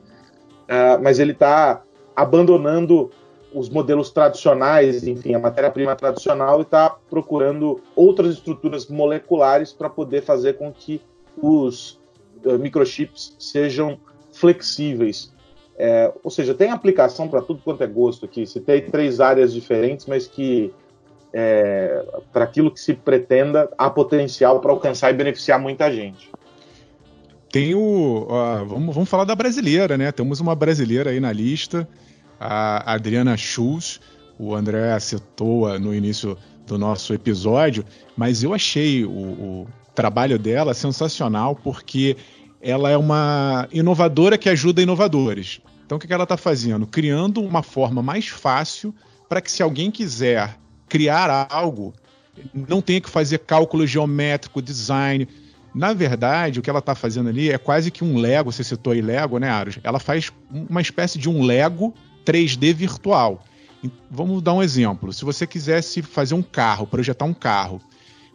uh, 0.65 1.03
mas 1.03 1.19
ele 1.19 1.33
está 1.33 1.83
abandonando 2.15 3.11
os 3.53 3.69
modelos 3.69 4.11
tradicionais, 4.11 5.07
enfim, 5.07 5.35
a 5.35 5.39
matéria-prima 5.39 5.97
tradicional 5.97 6.59
e 6.61 6.63
está 6.63 6.91
procurando 7.11 7.81
outras 7.97 8.35
estruturas 8.35 8.87
moleculares 8.87 9.73
para 9.73 9.89
poder 9.89 10.23
fazer 10.23 10.55
com 10.55 10.73
que 10.73 11.01
os 11.41 11.99
uh, 12.45 12.59
microchips 12.59 13.35
sejam 13.39 13.99
flexíveis. 14.33 15.33
É, 15.81 16.13
ou 16.25 16.31
seja, 16.31 16.55
tem 16.55 16.71
aplicação 16.71 17.29
para 17.29 17.41
tudo 17.41 17.61
quanto 17.63 17.85
é 17.85 17.87
gosto 17.87 18.25
aqui. 18.25 18.45
Você 18.45 18.61
tem 18.61 18.83
três 18.83 19.21
áreas 19.21 19.53
diferentes, 19.55 20.07
mas 20.07 20.27
que 20.27 20.73
é, 21.33 22.05
para 22.33 22.45
aquilo 22.45 22.71
que 22.71 22.81
se 22.81 22.95
pretenda 22.95 23.71
há 23.79 23.89
potencial 23.89 24.61
para 24.61 24.73
alcançar 24.73 25.11
e 25.11 25.15
beneficiar 25.15 25.61
muita 25.61 25.93
gente. 25.93 26.31
Tem 27.51 27.75
o. 27.75 28.27
Uh, 28.29 28.67
vamos, 28.67 28.95
vamos 28.95 29.09
falar 29.09 29.25
da 29.25 29.35
brasileira, 29.35 29.97
né? 29.97 30.13
Temos 30.13 30.41
uma 30.41 30.55
brasileira 30.55 31.11
aí 31.11 31.21
na 31.21 31.33
lista, 31.33 31.89
a 32.38 32.92
Adriana 32.92 33.37
Schultz. 33.37 34.01
O 34.38 34.55
André 34.55 34.98
citou 35.01 35.79
no 35.79 35.94
início 35.94 36.37
do 36.66 36.79
nosso 36.79 37.12
episódio, 37.12 37.85
mas 38.16 38.42
eu 38.42 38.55
achei 38.55 39.05
o, 39.05 39.11
o 39.11 39.66
trabalho 39.94 40.38
dela 40.38 40.74
sensacional 40.74 41.57
porque 41.57 42.16
ela 42.61 42.90
é 42.90 42.96
uma 42.96 43.66
inovadora 43.72 44.37
que 44.38 44.48
ajuda 44.48 44.83
inovadores. 44.83 45.61
Então, 45.85 45.96
o 45.96 46.01
que 46.01 46.12
ela 46.12 46.24
está 46.24 46.37
fazendo? 46.37 46.87
Criando 46.87 47.40
uma 47.40 47.62
forma 47.62 48.03
mais 48.03 48.29
fácil 48.29 48.94
para 49.29 49.40
que, 49.40 49.51
se 49.51 49.62
alguém 49.62 49.90
quiser 49.90 50.57
criar 50.88 51.46
algo, 51.51 51.94
não 52.53 52.81
tenha 52.81 53.01
que 53.01 53.09
fazer 53.09 53.38
cálculo 53.38 53.87
geométrico, 53.87 54.61
design. 54.61 55.27
Na 55.74 55.92
verdade, 55.92 56.59
o 56.59 56.62
que 56.62 56.68
ela 56.68 56.79
está 56.81 56.94
fazendo 56.94 57.29
ali 57.29 57.51
é 57.51 57.59
quase 57.59 57.90
que 57.90 58.05
um 58.05 58.18
Lego, 58.18 58.53
você 58.53 58.62
citou 58.62 58.92
aí 58.92 59.01
Lego, 59.01 59.38
né, 59.38 59.48
Aros? 59.48 59.79
Ela 59.83 59.98
faz 59.98 60.33
uma 60.51 60.81
espécie 60.81 61.18
de 61.18 61.29
um 61.29 61.42
Lego 61.42 61.94
3D 62.29 62.75
virtual. 62.75 63.43
Vamos 64.11 64.43
dar 64.43 64.53
um 64.53 64.62
exemplo. 64.62 65.12
Se 65.14 65.25
você 65.25 65.47
quisesse 65.47 66.03
fazer 66.03 66.35
um 66.35 66.43
carro, 66.43 66.87
projetar 66.87 67.25
um 67.25 67.33
carro, 67.33 67.81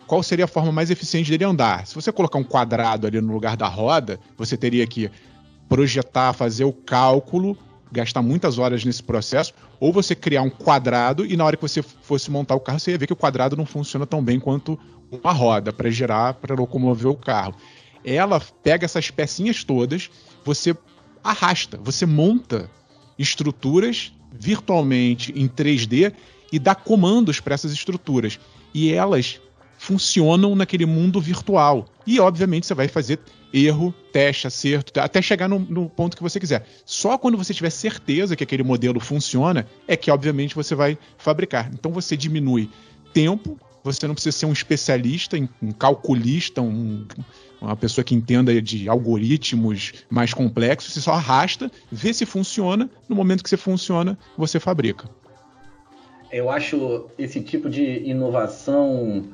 qual 0.08 0.24
seria 0.24 0.46
a 0.46 0.48
forma 0.48 0.72
mais 0.72 0.90
eficiente 0.90 1.30
dele 1.30 1.44
andar? 1.44 1.86
Se 1.86 1.94
você 1.94 2.12
colocar 2.12 2.40
um 2.40 2.44
quadrado 2.44 3.06
ali 3.06 3.22
no 3.22 3.32
lugar 3.32 3.56
da 3.56 3.68
roda, 3.68 4.20
você 4.36 4.58
teria 4.58 4.88
que 4.88 5.12
projetar, 5.70 6.34
fazer 6.34 6.64
o 6.64 6.74
cálculo, 6.74 7.56
gastar 7.92 8.24
muitas 8.24 8.58
horas 8.58 8.84
nesse 8.84 9.04
processo, 9.04 9.54
ou 9.80 9.94
você 9.94 10.16
criar 10.16 10.42
um 10.42 10.50
quadrado 10.50 11.26
e 11.26 11.38
na 11.38 11.46
hora 11.46 11.56
que 11.56 11.62
você 11.62 11.84
fosse 11.84 12.32
montar 12.32 12.56
o 12.56 12.60
carro, 12.60 12.80
você 12.80 12.92
ia 12.92 12.98
ver 12.98 13.06
que 13.06 13.14
o 13.14 13.18
quadrado 13.18 13.56
não 13.56 13.66
funciona 13.66 14.08
tão 14.08 14.24
bem 14.24 14.40
quanto 14.40 14.80
uma 15.12 15.32
roda 15.32 15.72
para 15.72 15.90
girar, 15.92 16.34
para 16.34 16.56
locomover 16.56 17.12
o 17.12 17.16
carro. 17.16 17.54
Ela 18.04 18.42
pega 18.64 18.86
essas 18.86 19.12
pecinhas 19.12 19.64
todas, 19.64 20.10
você 20.44 20.76
arrasta, 21.24 21.80
você 21.82 22.06
monta 22.06 22.70
estruturas 23.18 24.12
virtualmente 24.32 25.32
em 25.36 25.48
3D 25.48 26.14
e 26.52 26.60
dá 26.60 26.76
comandos 26.76 27.40
para 27.40 27.54
essas 27.54 27.72
estruturas. 27.72 28.40
E 28.74 28.92
elas 28.92 29.40
funcionam 29.78 30.56
naquele 30.56 30.86
mundo 30.86 31.20
virtual. 31.20 31.86
E, 32.08 32.20
obviamente, 32.20 32.66
você 32.66 32.74
vai 32.74 32.88
fazer 32.88 33.20
erro, 33.54 33.94
teste, 34.12 34.48
acerto, 34.48 35.00
até 35.00 35.22
chegar 35.22 35.48
no, 35.48 35.60
no, 35.60 35.90
ponto 35.90 36.18
que 36.18 36.24
você 36.24 36.40
quiser. 36.40 36.66
Só 36.86 37.18
quando 37.18 37.38
você 37.38 37.54
tiver 37.54 37.70
certeza 37.70 38.36
que 38.36 38.44
aquele 38.44 38.64
modelo 38.64 39.00
funciona, 39.00 39.68
é 39.88 39.96
que, 39.96 40.10
obviamente, 40.10 40.56
você 40.56 40.74
vai 40.74 40.98
fabricar. 41.18 41.70
Então, 41.74 41.92
você 41.92 42.16
diminui 42.16 42.70
tempo, 43.14 43.60
você 43.84 44.08
não 44.08 44.16
precisa 44.16 44.38
ser 44.38 44.46
um 44.46 44.54
especialista, 44.54 45.38
um 45.62 45.72
calculista, 45.72 46.62
um, 46.62 47.06
uma 47.64 47.76
pessoa 47.76 48.04
que 48.04 48.14
entenda 48.14 48.62
de 48.62 48.90
algoritmos 48.90 49.94
mais 50.10 50.34
complexos, 50.34 50.94
você 50.94 51.02
só 51.02 51.14
arrasta, 51.14 51.72
vê 51.92 52.14
se 52.14 52.26
funciona, 52.26 52.90
no 53.08 53.16
momento 53.16 53.44
que 53.44 53.50
você 53.50 53.58
funciona, 53.58 54.18
você 54.38 54.60
fabrica. 54.60 55.10
Eu 56.32 56.50
acho 56.50 57.06
esse 57.18 57.42
tipo 57.42 57.70
de 57.70 58.04
inovação 58.04 59.30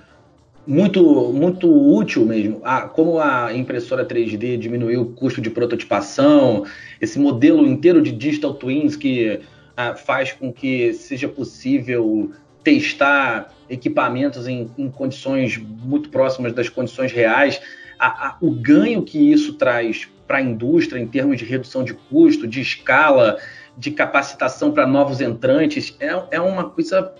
muito, 0.67 1.33
muito 1.33 1.67
útil 1.67 2.25
mesmo. 2.25 2.61
Ah, 2.63 2.81
como 2.81 3.19
a 3.19 3.53
impressora 3.53 4.05
3D 4.05 4.57
diminuiu 4.57 5.01
o 5.01 5.13
custo 5.13 5.41
de 5.41 5.49
prototipação, 5.49 6.65
esse 7.01 7.17
modelo 7.17 7.65
inteiro 7.65 8.01
de 8.01 8.11
digital 8.11 8.53
twins 8.53 8.95
que 8.95 9.39
ah, 9.75 9.95
faz 9.95 10.33
com 10.33 10.53
que 10.53 10.93
seja 10.93 11.27
possível 11.27 12.31
testar 12.63 13.53
equipamentos 13.69 14.45
em, 14.47 14.69
em 14.77 14.91
condições 14.91 15.57
muito 15.57 16.09
próximas 16.09 16.53
das 16.53 16.69
condições 16.69 17.11
reais. 17.11 17.61
A, 17.99 18.27
a, 18.27 18.37
o 18.41 18.49
ganho 18.51 19.03
que 19.03 19.31
isso 19.31 19.53
traz 19.53 20.07
para 20.25 20.37
a 20.37 20.41
indústria 20.41 20.99
em 20.99 21.07
termos 21.07 21.37
de 21.37 21.45
redução 21.45 21.83
de 21.83 21.93
custo, 21.93 22.47
de 22.47 22.61
escala, 22.61 23.37
de 23.77 23.91
capacitação 23.91 24.71
para 24.71 24.87
novos 24.87 25.21
entrantes, 25.21 25.95
é, 25.99 26.21
é 26.31 26.39
uma 26.39 26.69
coisa 26.69 27.13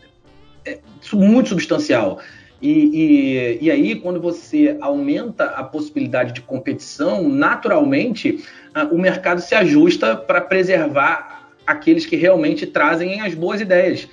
é, 0.66 0.80
muito 1.14 1.50
substancial. 1.50 2.20
E, 2.62 2.72
e, 2.72 3.66
e, 3.66 3.72
aí, 3.72 3.96
quando 3.96 4.20
você 4.20 4.78
aumenta 4.82 5.46
a 5.46 5.64
possibilidade 5.64 6.34
de 6.34 6.42
competição, 6.42 7.28
naturalmente 7.30 8.44
uh, 8.76 8.94
o 8.94 9.00
mercado 9.00 9.40
se 9.40 9.56
ajusta 9.56 10.16
para 10.16 10.42
preservar 10.42 11.50
aqueles 11.66 12.06
que 12.06 12.18
realmente 12.18 12.66
trazem 12.66 13.22
as 13.22 13.34
boas 13.34 13.62
ideias 13.62 14.10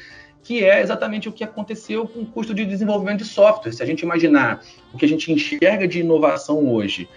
que 0.47 0.63
é 0.63 0.81
exatamente 0.81 1.29
o 1.29 1.33
que 1.33 1.43
aconteceu 1.43 2.07
com 2.07 2.21
o 2.21 2.27
custo 2.27 2.55
de 2.55 2.65
desenvolvimento 2.65 3.19
de 3.19 3.25
software. 3.25 3.73
Se 3.73 3.83
a 3.83 3.87
gente 3.87 4.03
imaginar 4.03 4.63
o 4.95 4.97
que 4.97 5.05
a 5.05 5.09
gente 5.09 5.33
enxerga 5.33 5.89
de 5.89 5.99
inovação 5.99 6.73
hoje, 6.73 7.09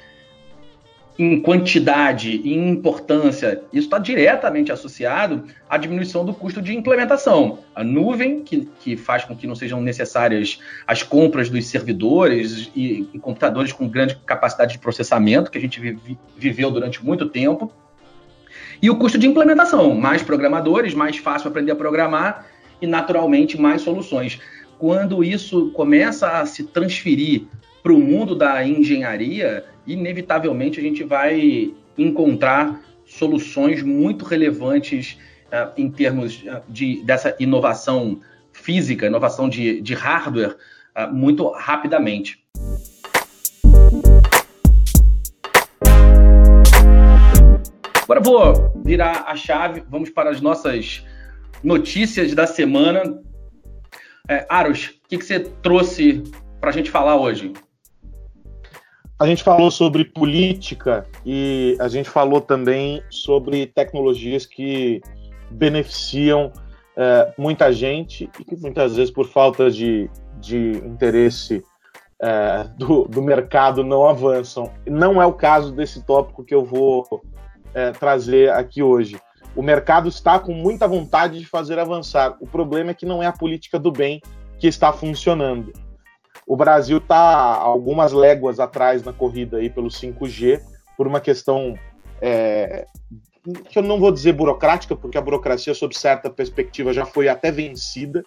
em 1.15 1.39
quantidade 1.39 2.41
e 2.43 2.55
em 2.55 2.69
importância, 2.69 3.61
isso 3.71 3.85
está 3.85 3.99
diretamente 3.99 4.71
associado 4.71 5.43
à 5.69 5.77
diminuição 5.77 6.25
do 6.25 6.33
custo 6.33 6.59
de 6.59 6.75
implementação. 6.75 7.59
A 7.75 7.83
nuvem, 7.83 8.41
que, 8.41 8.67
que 8.79 8.97
faz 8.97 9.25
com 9.25 9.35
que 9.35 9.45
não 9.45 9.53
sejam 9.53 9.79
necessárias 9.79 10.59
as 10.87 11.03
compras 11.03 11.51
dos 11.51 11.67
servidores 11.67 12.71
e, 12.75 13.07
e 13.13 13.19
computadores 13.19 13.71
com 13.71 13.87
grande 13.87 14.15
capacidade 14.25 14.71
de 14.71 14.79
processamento, 14.79 15.51
que 15.51 15.57
a 15.59 15.61
gente 15.61 15.79
vive, 15.79 16.17
viveu 16.35 16.71
durante 16.71 17.05
muito 17.05 17.29
tempo. 17.29 17.71
E 18.81 18.89
o 18.89 18.95
custo 18.97 19.19
de 19.19 19.27
implementação, 19.27 19.93
mais 19.93 20.23
programadores, 20.23 20.95
mais 20.95 21.17
fácil 21.17 21.49
aprender 21.49 21.73
a 21.73 21.75
programar 21.75 22.47
e, 22.81 22.87
naturalmente, 22.87 23.59
mais 23.59 23.81
soluções. 23.81 24.39
Quando 24.77 25.23
isso 25.23 25.71
começa 25.71 26.39
a 26.39 26.45
se 26.45 26.63
transferir 26.63 27.43
para 27.83 27.93
o 27.93 27.99
mundo 27.99 28.35
da 28.35 28.65
engenharia, 28.65 29.65
inevitavelmente 29.85 30.79
a 30.79 30.83
gente 30.83 31.03
vai 31.03 31.73
encontrar 31.97 32.79
soluções 33.05 33.81
muito 33.81 34.23
relevantes 34.23 35.17
uh, 35.47 35.71
em 35.75 35.89
termos 35.89 36.43
ah, 36.47 36.61
de, 36.69 37.01
dessa 37.03 37.35
inovação 37.39 38.21
física, 38.53 39.07
inovação 39.07 39.49
de, 39.49 39.81
de 39.81 39.93
hardware, 39.93 40.55
uh, 40.95 41.13
muito 41.13 41.49
rapidamente. 41.49 42.43
Agora 48.03 48.21
vou 48.21 48.81
virar 48.83 49.25
a 49.27 49.35
chave, 49.35 49.83
vamos 49.89 50.09
para 50.09 50.29
as 50.29 50.41
nossas 50.41 51.05
notícias 51.63 52.33
da 52.33 52.47
semana. 52.47 53.21
É, 54.27 54.45
Aros, 54.49 54.99
o 55.03 55.07
que, 55.07 55.17
que 55.17 55.25
você 55.25 55.39
trouxe 55.39 56.23
para 56.59 56.69
a 56.69 56.73
gente 56.73 56.91
falar 56.91 57.15
hoje? 57.15 57.53
A 59.19 59.25
gente 59.25 59.43
falou 59.43 59.69
sobre 59.69 60.05
política 60.05 61.05
e 61.25 61.75
a 61.79 61.89
gente 61.89 62.09
falou 62.09 62.39
também 62.39 63.03
sobre 63.09 63.67
tecnologias 63.67 64.45
que 64.45 65.01
beneficiam 65.51 66.53
é, 66.95 67.33
muita 67.37 67.71
gente 67.73 68.29
e 68.39 68.45
que 68.45 68.55
muitas 68.55 68.95
vezes, 68.95 69.11
por 69.11 69.27
falta 69.27 69.69
de, 69.69 70.09
de 70.39 70.71
interesse 70.85 71.63
é, 72.21 72.65
do, 72.77 73.05
do, 73.05 73.21
mercado, 73.21 73.83
não 73.83 74.07
avançam. 74.07 74.71
Não 74.85 75.21
é 75.21 75.25
o 75.25 75.33
caso 75.33 75.71
desse 75.73 76.05
tópico 76.05 76.43
que 76.43 76.55
eu 76.55 76.63
vou 76.63 77.21
é, 77.73 77.91
trazer 77.91 78.51
aqui 78.51 78.83
hoje. 78.83 79.19
O 79.55 79.61
mercado 79.61 80.07
está 80.07 80.39
com 80.39 80.53
muita 80.53 80.87
vontade 80.87 81.39
de 81.39 81.45
fazer 81.45 81.79
avançar. 81.79 82.37
O 82.39 82.47
problema 82.47 82.91
é 82.91 82.93
que 82.93 83.05
não 83.05 83.21
é 83.21 83.25
a 83.25 83.33
política 83.33 83.79
do 83.79 83.91
bem 83.91 84.21
que 84.59 84.67
está 84.67 84.93
funcionando. 84.93 85.73
O 86.45 86.55
Brasil 86.55 86.97
está 86.97 87.55
algumas 87.55 88.11
léguas 88.11 88.59
atrás 88.59 89.03
na 89.03 89.13
corrida 89.13 89.57
aí 89.57 89.69
pelo 89.69 89.89
5G 89.89 90.61
por 90.97 91.07
uma 91.07 91.19
questão 91.19 91.77
é, 92.21 92.85
que 93.69 93.79
eu 93.79 93.83
não 93.83 93.99
vou 93.99 94.11
dizer 94.11 94.33
burocrática, 94.33 94.95
porque 94.95 95.17
a 95.17 95.21
burocracia, 95.21 95.73
sob 95.73 95.97
certa 95.97 96.29
perspectiva, 96.29 96.93
já 96.93 97.05
foi 97.05 97.27
até 97.27 97.51
vencida. 97.51 98.23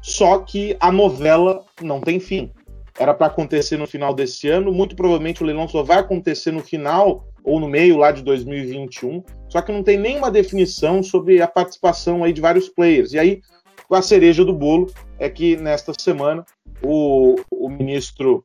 Só 0.00 0.38
que 0.38 0.76
a 0.80 0.90
novela 0.90 1.64
não 1.80 2.00
tem 2.00 2.18
fim. 2.18 2.50
Era 2.98 3.14
para 3.14 3.28
acontecer 3.28 3.76
no 3.76 3.86
final 3.86 4.12
desse 4.12 4.48
ano, 4.48 4.72
muito 4.72 4.96
provavelmente 4.96 5.42
o 5.42 5.46
leilão 5.46 5.68
só 5.68 5.82
vai 5.82 5.98
acontecer 5.98 6.50
no 6.50 6.60
final 6.60 7.24
ou 7.42 7.58
no 7.58 7.68
meio 7.68 7.96
lá 7.96 8.12
de 8.12 8.22
2021, 8.22 9.22
só 9.52 9.60
que 9.60 9.70
não 9.70 9.82
tem 9.82 9.98
nenhuma 9.98 10.30
definição 10.30 11.02
sobre 11.02 11.42
a 11.42 11.46
participação 11.46 12.24
aí 12.24 12.32
de 12.32 12.40
vários 12.40 12.70
players. 12.70 13.12
E 13.12 13.18
aí, 13.18 13.42
a 13.90 14.00
cereja 14.00 14.42
do 14.46 14.54
bolo 14.54 14.90
é 15.18 15.28
que 15.28 15.56
nesta 15.56 15.92
semana 15.92 16.42
o, 16.82 17.36
o 17.50 17.68
ministro 17.68 18.42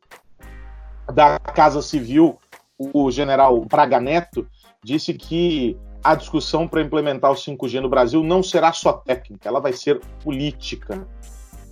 da 1.14 1.40
Casa 1.40 1.82
Civil, 1.82 2.38
o 2.78 3.10
general 3.10 3.64
Braga 3.64 4.02
Neto, 4.02 4.46
disse 4.84 5.14
que 5.14 5.78
a 6.04 6.14
discussão 6.14 6.68
para 6.68 6.82
implementar 6.82 7.32
o 7.32 7.36
5G 7.36 7.80
no 7.80 7.88
Brasil 7.88 8.22
não 8.22 8.44
será 8.44 8.74
só 8.74 8.92
técnica, 8.92 9.48
ela 9.48 9.62
vai 9.62 9.72
ser 9.72 10.02
política. 10.22 11.08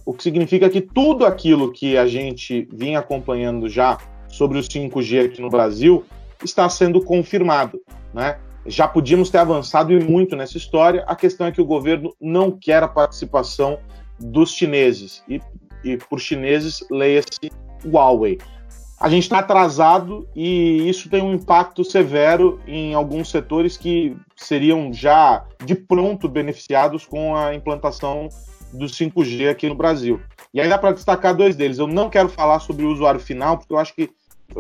O 0.06 0.14
que 0.14 0.24
significa 0.24 0.70
que 0.70 0.80
tudo 0.80 1.26
aquilo 1.26 1.74
que 1.74 1.98
a 1.98 2.08
gente 2.08 2.70
vinha 2.72 3.00
acompanhando 3.00 3.68
já 3.68 3.98
sobre 4.30 4.58
o 4.58 4.62
5G 4.62 5.26
aqui 5.26 5.42
no 5.42 5.50
Brasil 5.50 6.06
está 6.42 6.70
sendo 6.70 7.02
confirmado. 7.02 7.82
Né? 8.14 8.40
Já 8.66 8.88
podíamos 8.88 9.30
ter 9.30 9.38
avançado 9.38 9.94
e 9.94 10.04
muito 10.04 10.36
nessa 10.36 10.58
história. 10.58 11.04
A 11.08 11.16
questão 11.16 11.48
é 11.48 11.52
que 11.52 11.62
o 11.62 11.66
governo 11.66 12.16
não 12.20 12.52
quer 12.52 12.82
a 12.82 12.88
participação 12.88 13.78
dos 14.20 14.52
chineses. 14.52 15.24
E, 15.28 15.40
e 15.84 15.98
por 15.98 16.20
chineses, 16.20 16.84
leia-se 16.90 17.52
Huawei. 17.86 18.40
A 19.00 19.10
gente 19.10 19.24
está 19.24 19.40
atrasado 19.40 20.28
e 20.34 20.90
isso 20.90 21.10
tem 21.10 21.22
um 21.22 21.34
impacto 21.34 21.84
severo 21.84 22.60
em 22.66 22.94
alguns 22.94 23.30
setores 23.30 23.76
que 23.76 24.16
seriam 24.38 24.92
já 24.94 25.46
de 25.64 25.76
pronto 25.76 26.30
beneficiados 26.30 27.06
com 27.06 27.36
a 27.36 27.54
implantação 27.54 28.30
do 28.72 28.86
5G 28.86 29.50
aqui 29.50 29.68
no 29.68 29.76
Brasil. 29.76 30.22
E 30.54 30.62
aí 30.62 30.70
dá 30.70 30.78
para 30.78 30.94
destacar 30.94 31.36
dois 31.36 31.56
deles. 31.56 31.78
Eu 31.78 31.88
não 31.88 32.10
quero 32.10 32.30
falar 32.30 32.60
sobre 32.60 32.86
o 32.86 32.92
usuário 32.92 33.20
final, 33.20 33.58
porque 33.58 33.74
eu 33.74 33.78
acho 33.78 33.94
que 33.94 34.10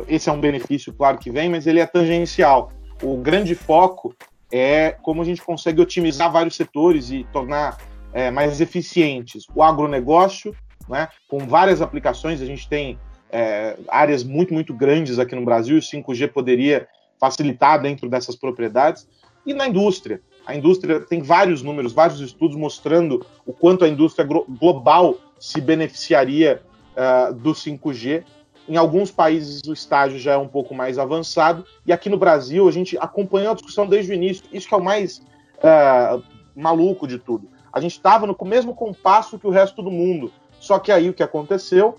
esse 0.07 0.27
é 0.27 0.31
um 0.31 0.39
benefício, 0.39 0.93
claro 0.93 1.17
que 1.17 1.31
vem, 1.31 1.49
mas 1.49 1.65
ele 1.65 1.79
é 1.79 1.85
tangencial. 1.85 2.71
O 3.01 3.17
grande 3.17 3.55
foco 3.55 4.15
é 4.51 4.91
como 5.01 5.21
a 5.21 5.25
gente 5.25 5.41
consegue 5.41 5.81
otimizar 5.81 6.31
vários 6.31 6.55
setores 6.55 7.11
e 7.11 7.25
tornar 7.31 7.77
é, 8.13 8.31
mais 8.31 8.61
eficientes. 8.61 9.45
O 9.53 9.61
agronegócio, 9.61 10.55
né, 10.87 11.09
com 11.27 11.39
várias 11.39 11.81
aplicações, 11.81 12.41
a 12.41 12.45
gente 12.45 12.67
tem 12.69 12.97
é, 13.29 13.77
áreas 13.89 14.23
muito, 14.23 14.53
muito 14.53 14.73
grandes 14.73 15.19
aqui 15.19 15.35
no 15.35 15.43
Brasil, 15.43 15.77
o 15.77 15.81
5G 15.81 16.31
poderia 16.31 16.87
facilitar 17.19 17.81
dentro 17.81 18.09
dessas 18.09 18.35
propriedades. 18.35 19.07
E 19.45 19.53
na 19.53 19.67
indústria. 19.67 20.21
A 20.45 20.55
indústria 20.55 20.99
tem 20.99 21.21
vários 21.21 21.61
números, 21.61 21.91
vários 21.91 22.19
estudos 22.19 22.55
mostrando 22.55 23.25
o 23.45 23.51
quanto 23.51 23.83
a 23.83 23.89
indústria 23.89 24.25
global 24.25 25.17
se 25.39 25.59
beneficiaria 25.59 26.61
uh, 26.95 27.33
do 27.33 27.51
5G 27.51 28.23
em 28.67 28.77
alguns 28.77 29.11
países 29.11 29.61
o 29.67 29.73
estágio 29.73 30.17
já 30.17 30.33
é 30.33 30.37
um 30.37 30.47
pouco 30.47 30.73
mais 30.73 30.97
avançado, 30.97 31.65
e 31.85 31.93
aqui 31.93 32.09
no 32.09 32.17
Brasil 32.17 32.67
a 32.67 32.71
gente 32.71 32.97
acompanhou 32.97 33.51
a 33.51 33.55
discussão 33.55 33.87
desde 33.87 34.11
o 34.11 34.15
início. 34.15 34.45
Isso 34.51 34.67
que 34.67 34.73
é 34.73 34.77
o 34.77 34.83
mais 34.83 35.19
uh, 35.57 36.23
maluco 36.55 37.07
de 37.07 37.17
tudo. 37.17 37.47
A 37.71 37.79
gente 37.79 37.91
estava 37.91 38.25
no 38.25 38.37
mesmo 38.43 38.73
compasso 38.73 39.37
que 39.37 39.45
o 39.45 39.51
resto 39.51 39.81
do 39.81 39.91
mundo. 39.91 40.31
Só 40.59 40.79
que 40.79 40.91
aí 40.91 41.09
o 41.09 41.13
que 41.13 41.21
aconteceu? 41.21 41.97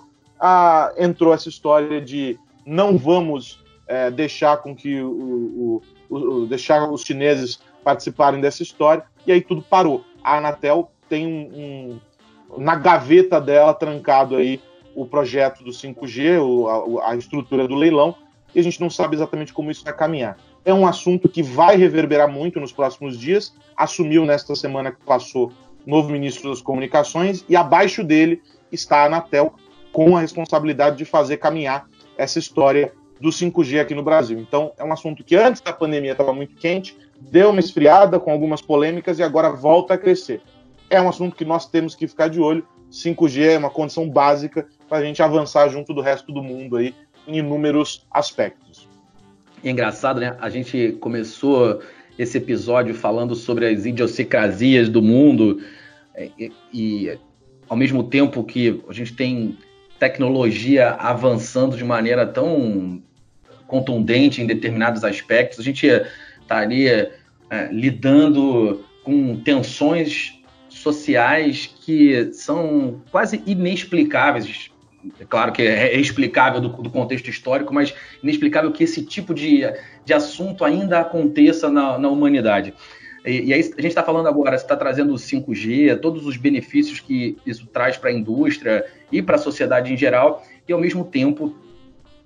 Entrou 0.96 1.32
essa 1.32 1.48
história 1.48 2.00
de 2.00 2.38
não 2.64 2.96
vamos 2.98 3.62
uh, 3.86 4.10
deixar 4.10 4.56
com 4.58 4.74
que 4.74 5.00
o, 5.00 5.82
o, 6.10 6.14
o, 6.14 6.46
deixar 6.46 6.90
os 6.90 7.02
chineses 7.02 7.60
participarem 7.84 8.40
dessa 8.40 8.62
história, 8.62 9.04
e 9.24 9.30
aí 9.30 9.40
tudo 9.40 9.62
parou. 9.62 10.04
A 10.24 10.38
Anatel 10.38 10.90
tem 11.08 11.26
um, 11.26 12.00
um 12.50 12.60
na 12.60 12.74
gaveta 12.74 13.40
dela 13.40 13.72
trancado 13.72 14.36
aí 14.36 14.60
o 14.96 15.06
projeto 15.06 15.62
do 15.62 15.70
5G, 15.70 16.40
o, 16.40 16.98
a, 16.98 17.12
a, 17.12 17.16
estrutura 17.16 17.68
do 17.68 17.74
leilão, 17.74 18.14
e 18.54 18.58
a 18.58 18.62
gente 18.62 18.80
não 18.80 18.88
sabe 18.88 19.14
exatamente 19.14 19.52
como 19.52 19.70
isso 19.70 19.84
vai 19.84 19.94
caminhar. 19.94 20.38
É 20.64 20.72
um 20.72 20.86
assunto 20.86 21.28
que 21.28 21.42
vai 21.42 21.76
reverberar 21.76 22.26
muito 22.26 22.58
nos 22.58 22.72
próximos 22.72 23.18
dias. 23.18 23.54
Assumiu 23.76 24.24
nesta 24.24 24.56
semana 24.56 24.90
que 24.90 25.04
passou 25.04 25.52
novo 25.84 26.08
ministro 26.10 26.48
das 26.48 26.62
Comunicações 26.62 27.44
e 27.48 27.54
abaixo 27.54 28.02
dele 28.02 28.42
está 28.72 29.02
a 29.02 29.06
Anatel 29.06 29.54
com 29.92 30.16
a 30.16 30.20
responsabilidade 30.20 30.96
de 30.96 31.04
fazer 31.04 31.36
caminhar 31.36 31.86
essa 32.16 32.38
história 32.38 32.92
do 33.20 33.28
5G 33.28 33.80
aqui 33.80 33.94
no 33.94 34.02
Brasil. 34.02 34.38
Então, 34.38 34.72
é 34.78 34.84
um 34.84 34.92
assunto 34.92 35.22
que 35.22 35.36
antes 35.36 35.60
da 35.60 35.72
pandemia 35.72 36.12
estava 36.12 36.32
muito 36.32 36.54
quente, 36.56 36.96
deu 37.20 37.50
uma 37.50 37.60
esfriada 37.60 38.18
com 38.18 38.30
algumas 38.32 38.62
polêmicas 38.62 39.18
e 39.18 39.22
agora 39.22 39.50
volta 39.50 39.94
a 39.94 39.98
crescer. 39.98 40.40
É 40.88 41.00
um 41.00 41.08
assunto 41.08 41.36
que 41.36 41.44
nós 41.44 41.66
temos 41.66 41.94
que 41.94 42.08
ficar 42.08 42.28
de 42.28 42.40
olho 42.40 42.66
5G 42.96 43.42
é 43.42 43.58
uma 43.58 43.70
condição 43.70 44.08
básica 44.08 44.66
para 44.88 44.98
a 44.98 45.04
gente 45.04 45.22
avançar 45.22 45.68
junto 45.68 45.92
do 45.92 46.00
resto 46.00 46.32
do 46.32 46.42
mundo 46.42 46.76
aí 46.76 46.94
em 47.26 47.38
inúmeros 47.38 48.06
aspectos. 48.10 48.88
É 49.62 49.70
engraçado, 49.70 50.20
né? 50.20 50.36
A 50.40 50.48
gente 50.48 50.96
começou 51.00 51.82
esse 52.18 52.38
episódio 52.38 52.94
falando 52.94 53.34
sobre 53.34 53.66
as 53.66 53.84
idiosincrasias 53.84 54.88
do 54.88 55.02
mundo 55.02 55.60
é, 56.14 56.30
e, 56.38 56.52
e 56.72 57.18
ao 57.68 57.76
mesmo 57.76 58.04
tempo 58.04 58.42
que 58.44 58.82
a 58.88 58.92
gente 58.92 59.12
tem 59.14 59.58
tecnologia 59.98 60.90
avançando 60.92 61.76
de 61.76 61.84
maneira 61.84 62.26
tão 62.26 63.02
contundente 63.66 64.40
em 64.40 64.46
determinados 64.46 65.04
aspectos, 65.04 65.58
a 65.58 65.62
gente 65.62 65.86
está 65.86 66.58
ali 66.58 66.88
é, 66.88 67.10
lidando 67.70 68.84
com 69.02 69.36
tensões 69.36 70.35
sociais 70.78 71.74
que 71.84 72.32
são 72.32 73.02
quase 73.10 73.42
inexplicáveis 73.46 74.70
é 75.20 75.24
claro 75.24 75.52
que 75.52 75.62
é 75.62 75.98
explicável 75.98 76.60
do, 76.60 76.68
do, 76.68 76.90
contexto 76.90 77.28
histórico, 77.28 77.72
mas 77.72 77.94
inexplicável 78.22 78.72
que 78.72 78.84
esse 78.84 79.04
tipo 79.04 79.34
de, 79.34 79.62
de 80.04 80.12
assunto 80.12 80.64
ainda 80.64 81.00
aconteça 81.00 81.70
na, 81.70 81.98
na 81.98 82.08
humanidade. 82.08 82.74
E, 83.24 83.46
e, 83.46 83.52
aí 83.52 83.60
a 83.60 83.62
gente 83.62 83.86
está 83.86 84.02
falando 84.02 84.28
agora, 84.28 84.56
você 84.56 84.64
está 84.64 84.76
trazendo 84.76 85.12
o 85.12 85.16
5G, 85.16 85.98
todos 86.00 86.26
os 86.26 86.36
benefícios 86.36 87.00
que 87.00 87.36
isso 87.46 87.66
traz 87.66 87.96
para 87.96 88.10
a 88.10 88.12
indústria 88.12 88.84
e 89.10 89.20
para 89.22 89.36
a 89.36 89.38
sociedade 89.38 89.92
em 89.92 89.96
geral, 89.96 90.44
e 90.68 90.72
ao 90.72 90.80
mesmo 90.80 91.04
tempo 91.04 91.54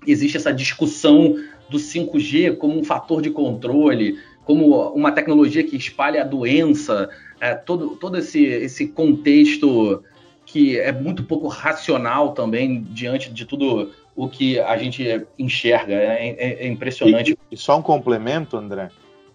existe 0.05 0.37
essa 0.37 0.53
discussão 0.53 1.35
do 1.69 1.77
5G 1.77 2.57
como 2.57 2.79
um 2.79 2.83
fator 2.83 3.21
de 3.21 3.29
controle, 3.29 4.19
como 4.45 4.89
uma 4.93 5.11
tecnologia 5.11 5.63
que 5.63 5.75
espalha 5.75 6.21
a 6.21 6.25
doença, 6.25 7.09
é, 7.39 7.53
todo, 7.53 7.95
todo 7.95 8.17
esse, 8.17 8.43
esse 8.43 8.87
contexto 8.87 10.03
que 10.45 10.77
é 10.77 10.91
muito 10.91 11.23
pouco 11.23 11.47
racional 11.47 12.33
também 12.33 12.83
diante 12.83 13.31
de 13.31 13.45
tudo 13.45 13.91
o 14.15 14.27
que 14.27 14.59
a 14.59 14.77
gente 14.77 15.25
enxerga. 15.39 15.93
É, 15.93 16.27
é, 16.29 16.65
é 16.65 16.67
impressionante. 16.67 17.37
E, 17.49 17.55
e, 17.55 17.57
só 17.57 17.77
um 17.77 17.81
complemento, 17.81 18.57
André. 18.57 18.89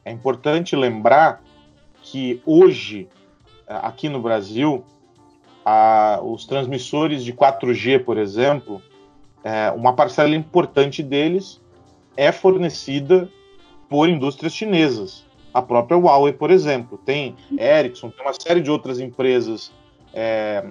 É 0.04 0.12
importante 0.12 0.76
lembrar 0.76 1.42
que 2.02 2.40
hoje, 2.44 3.08
aqui 3.66 4.08
no 4.08 4.20
Brasil, 4.20 4.84
a, 5.64 6.20
os 6.22 6.46
transmissores 6.46 7.24
de 7.24 7.32
4G, 7.32 8.04
por 8.04 8.18
exemplo, 8.18 8.80
é, 9.42 9.70
uma 9.70 9.94
parcela 9.94 10.34
importante 10.36 11.02
deles 11.02 11.60
é 12.16 12.30
fornecida 12.30 13.28
por 13.88 14.08
indústrias 14.08 14.52
chinesas. 14.52 15.24
A 15.52 15.62
própria 15.62 15.96
Huawei, 15.96 16.32
por 16.32 16.50
exemplo, 16.50 16.98
tem 16.98 17.34
Ericsson, 17.58 18.10
tem 18.10 18.26
uma 18.26 18.34
série 18.34 18.60
de 18.60 18.70
outras 18.70 19.00
empresas 19.00 19.72
é, 20.12 20.64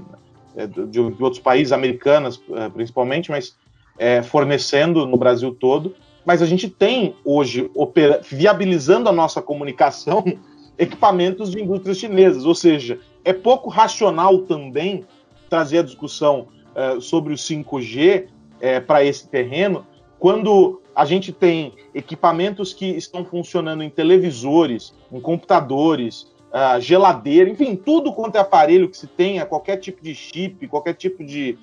é 0.56 0.68
de, 0.68 0.88
de, 0.88 1.00
outros 1.00 1.40
países, 1.40 1.72
americanas 1.72 2.42
é, 2.52 2.70
principalmente, 2.70 3.32
mas 3.32 3.58
é, 3.98 4.22
fornecendo 4.22 5.06
no 5.06 5.18
Brasil 5.18 5.56
todo. 5.56 5.96
Mas 6.26 6.42
a 6.42 6.46
gente 6.46 6.70
tem 6.70 7.16
hoje, 7.24 7.70
opera, 7.76 8.22
viabilizando 8.24 9.10
a 9.10 9.12
nossa 9.12 9.42
comunicação, 9.42 10.24
equipamentos 10.78 11.52
de 11.52 11.62
indústrias 11.62 11.98
chinesas. 11.98 12.46
Ou 12.46 12.56
seja, 12.56 13.00
é 13.24 13.34
pouco 13.34 13.70
racional 13.70 14.40
também 14.40 15.06
trazer 15.50 15.80
a 15.80 15.84
discussão 15.84 16.48
é, 16.76 17.00
sobre 17.00 17.34
o 17.34 17.38
5G 17.38 18.28
é, 18.60 18.80
para 18.80 19.04
esse 19.04 19.28
terreno, 19.28 19.86
quando 20.20 20.82
a 20.96 21.04
gente 21.04 21.32
tem 21.34 21.74
equipamentos 21.94 22.74
que 22.74 22.86
estão 22.86 23.26
funcionando 23.26 23.84
em 23.84 23.90
televisores, 23.90 24.94
em 25.12 25.20
computadores, 25.20 26.34
uh, 26.52 26.80
geladeira, 26.80 27.50
enfim, 27.50 27.76
tudo 27.76 28.14
quanto 28.14 28.38
é 28.38 28.40
aparelho 28.40 28.90
que 28.90 28.98
se 28.98 29.08
tenha, 29.08 29.46
qualquer 29.46 29.78
tipo 29.78 30.02
de 30.02 30.16
chip, 30.16 30.68
qualquer 30.68 30.94
tipo 30.94 31.24
de. 31.24 31.60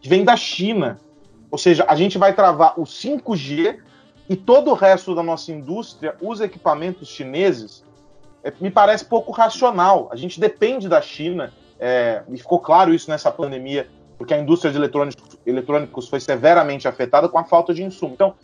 que 0.00 0.08
vem 0.08 0.24
da 0.24 0.36
China. 0.36 1.00
Ou 1.50 1.58
seja, 1.58 1.84
a 1.86 1.94
gente 1.94 2.18
vai 2.18 2.34
travar 2.34 2.78
o 2.78 2.82
5G 2.82 3.78
e 4.28 4.34
todo 4.34 4.70
o 4.70 4.74
resto 4.74 5.14
da 5.14 5.22
nossa 5.22 5.52
indústria 5.52 6.16
usa 6.20 6.44
equipamentos 6.44 7.08
chineses. 7.08 7.84
É, 8.42 8.52
me 8.60 8.70
parece 8.70 9.04
pouco 9.04 9.30
racional. 9.30 10.08
A 10.10 10.16
gente 10.16 10.40
depende 10.40 10.88
da 10.88 11.00
China, 11.00 11.52
é, 11.78 12.22
e 12.28 12.38
ficou 12.38 12.58
claro 12.58 12.94
isso 12.94 13.10
nessa 13.10 13.30
pandemia, 13.30 13.88
porque 14.16 14.32
a 14.32 14.38
indústria 14.38 14.72
de 14.72 14.78
eletrônicos, 14.78 15.38
eletrônicos 15.44 16.08
foi 16.08 16.20
severamente 16.20 16.88
afetada 16.88 17.28
com 17.28 17.38
a 17.38 17.44
falta 17.44 17.74
de 17.74 17.82
insumo. 17.82 18.14
Então, 18.14 18.34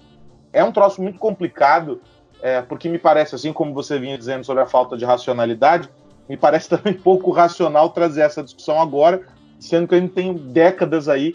é 0.52 0.62
um 0.64 0.72
troço 0.72 1.02
muito 1.02 1.18
complicado, 1.18 2.00
é, 2.40 2.62
porque 2.62 2.88
me 2.88 2.98
parece, 2.98 3.34
assim 3.34 3.52
como 3.52 3.74
você 3.74 3.98
vinha 3.98 4.16
dizendo 4.16 4.44
sobre 4.44 4.62
a 4.62 4.66
falta 4.66 4.96
de 4.96 5.04
racionalidade, 5.04 5.88
me 6.28 6.36
parece 6.36 6.68
também 6.70 6.94
pouco 6.94 7.30
racional 7.30 7.90
trazer 7.90 8.22
essa 8.22 8.42
discussão 8.42 8.80
agora, 8.80 9.22
sendo 9.58 9.88
que 9.88 9.94
a 9.94 10.00
gente 10.00 10.12
tem 10.12 10.32
décadas 10.32 11.08
aí 11.08 11.34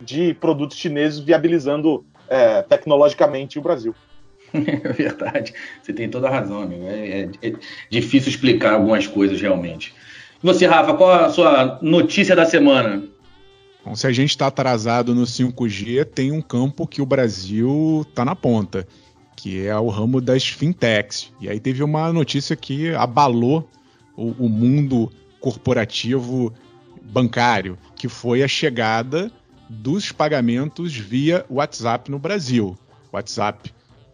de 0.00 0.34
produtos 0.34 0.76
chineses 0.76 1.18
viabilizando 1.18 2.04
é, 2.28 2.62
tecnologicamente 2.62 3.58
o 3.58 3.62
Brasil. 3.62 3.94
É 4.54 4.92
verdade, 4.92 5.52
você 5.82 5.92
tem 5.92 6.08
toda 6.08 6.28
a 6.28 6.30
razão, 6.30 6.62
amigo. 6.62 6.84
É, 6.86 7.22
é, 7.42 7.48
é 7.48 7.52
difícil 7.90 8.30
explicar 8.30 8.74
algumas 8.74 9.06
coisas 9.06 9.40
realmente. 9.40 9.94
E 10.42 10.46
você, 10.46 10.66
Rafa, 10.66 10.94
qual 10.94 11.10
a 11.10 11.30
sua 11.30 11.78
notícia 11.82 12.34
da 12.34 12.46
semana? 12.46 13.02
Bom, 13.88 13.96
se 13.96 14.06
a 14.06 14.12
gente 14.12 14.28
está 14.28 14.48
atrasado 14.48 15.14
no 15.14 15.22
5G, 15.22 16.04
tem 16.04 16.30
um 16.30 16.42
campo 16.42 16.86
que 16.86 17.00
o 17.00 17.06
Brasil 17.06 18.04
está 18.06 18.22
na 18.22 18.36
ponta, 18.36 18.86
que 19.34 19.66
é 19.66 19.74
o 19.78 19.88
ramo 19.88 20.20
das 20.20 20.46
fintechs. 20.46 21.32
E 21.40 21.48
aí 21.48 21.58
teve 21.58 21.82
uma 21.82 22.12
notícia 22.12 22.54
que 22.54 22.94
abalou 22.94 23.66
o, 24.14 24.44
o 24.44 24.46
mundo 24.50 25.10
corporativo 25.40 26.52
bancário, 27.02 27.78
que 27.96 28.10
foi 28.10 28.42
a 28.42 28.48
chegada 28.48 29.32
dos 29.70 30.12
pagamentos 30.12 30.94
via 30.94 31.46
WhatsApp 31.48 32.10
no 32.10 32.18
Brasil. 32.18 32.76
WhatsApp, 33.10 33.72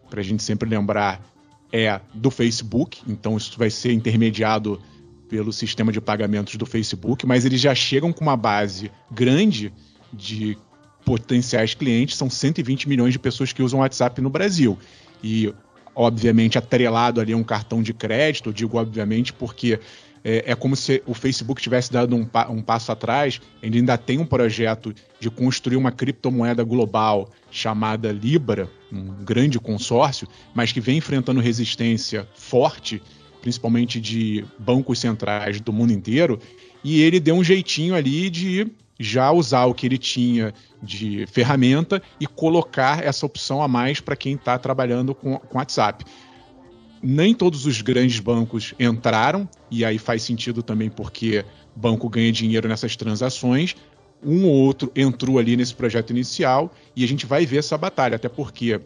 para 0.09 0.21
a 0.21 0.23
gente 0.23 0.41
sempre 0.41 0.69
lembrar, 0.69 1.21
é 1.69 1.99
do 2.13 2.31
Facebook, 2.31 3.01
então 3.05 3.35
isso 3.35 3.59
vai 3.59 3.69
ser 3.69 3.91
intermediado 3.91 4.81
pelo 5.29 5.51
sistema 5.51 5.91
de 5.91 5.99
pagamentos 5.99 6.55
do 6.55 6.65
Facebook, 6.65 7.25
mas 7.25 7.45
eles 7.45 7.59
já 7.59 7.73
chegam 7.73 8.13
com 8.13 8.21
uma 8.23 8.37
base 8.37 8.91
grande 9.11 9.73
de 10.13 10.57
potenciais 11.03 11.73
clientes, 11.73 12.17
são 12.17 12.29
120 12.29 12.89
milhões 12.89 13.13
de 13.13 13.19
pessoas 13.19 13.53
que 13.53 13.61
usam 13.61 13.79
WhatsApp 13.81 14.19
no 14.21 14.29
Brasil. 14.29 14.77
E, 15.23 15.53
obviamente, 15.93 16.57
atrelado 16.57 17.21
ali 17.21 17.33
a 17.33 17.37
um 17.37 17.43
cartão 17.43 17.81
de 17.81 17.93
crédito, 17.93 18.51
digo 18.51 18.77
obviamente 18.77 19.31
porque 19.31 19.79
é, 20.23 20.51
é 20.51 20.55
como 20.55 20.75
se 20.75 21.03
o 21.05 21.13
Facebook 21.13 21.61
tivesse 21.61 21.93
dado 21.93 22.15
um, 22.15 22.27
um, 22.49 22.61
passo 22.61 22.91
atrás, 22.91 23.39
ele 23.61 23.77
ainda 23.77 23.95
tem 23.95 24.17
um 24.17 24.25
projeto 24.25 24.91
de 25.19 25.29
construir 25.29 25.77
uma 25.77 25.91
criptomoeda 25.91 26.63
global 26.63 27.29
chamada 27.51 28.11
Libra, 28.11 28.67
um 28.91 29.23
grande 29.23 29.59
consórcio, 29.59 30.27
mas 30.55 30.71
que 30.71 30.81
vem 30.81 30.97
enfrentando 30.97 31.39
resistência 31.39 32.27
forte 32.33 33.03
principalmente 33.45 34.01
de 34.01 34.43
bancos 34.57 34.97
centrais 34.97 35.61
do 35.61 35.71
mundo 35.71 35.93
inteiro, 35.93 36.39
e 36.83 37.03
ele 37.03 37.19
deu 37.19 37.35
um 37.35 37.43
jeitinho 37.43 37.93
ali 37.93 38.27
de 38.27 38.71
já 38.99 39.31
usar 39.31 39.65
o 39.65 39.73
que 39.75 39.85
ele 39.85 39.99
tinha 39.99 40.51
de 40.81 41.27
ferramenta 41.27 42.01
e 42.19 42.25
colocar 42.25 43.05
essa 43.05 43.23
opção 43.23 43.61
a 43.61 43.67
mais 43.67 43.99
para 43.99 44.15
quem 44.15 44.33
está 44.33 44.57
trabalhando 44.57 45.13
com, 45.13 45.37
com 45.37 45.59
WhatsApp. 45.59 46.03
Nem 47.03 47.35
todos 47.35 47.67
os 47.67 47.83
grandes 47.83 48.19
bancos 48.19 48.73
entraram, 48.79 49.47
e 49.69 49.85
aí 49.85 49.99
faz 49.99 50.23
sentido 50.23 50.63
também 50.63 50.89
porque 50.89 51.45
banco 51.75 52.09
ganha 52.09 52.31
dinheiro 52.31 52.67
nessas 52.67 52.95
transações. 52.95 53.75
Um 54.23 54.45
ou 54.45 54.53
outro 54.53 54.91
entrou 54.95 55.37
ali 55.37 55.55
nesse 55.55 55.75
projeto 55.75 56.09
inicial 56.09 56.73
e 56.95 57.03
a 57.03 57.07
gente 57.07 57.27
vai 57.27 57.45
ver 57.45 57.57
essa 57.57 57.77
batalha, 57.77 58.15
até 58.15 58.27
porque 58.27 58.81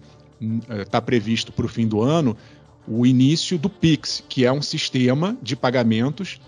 está 0.81 0.97
hum, 0.97 1.05
previsto 1.05 1.49
para 1.49 1.65
o 1.65 1.69
fim 1.69 1.87
do 1.87 2.01
ano 2.01 2.35
o 2.87 3.05
início 3.05 3.57
do 3.57 3.69
Pix, 3.69 4.23
que 4.27 4.45
é 4.45 4.51
um 4.51 4.61
sistema 4.61 5.37
de 5.41 5.55
pagamentos 5.55 6.39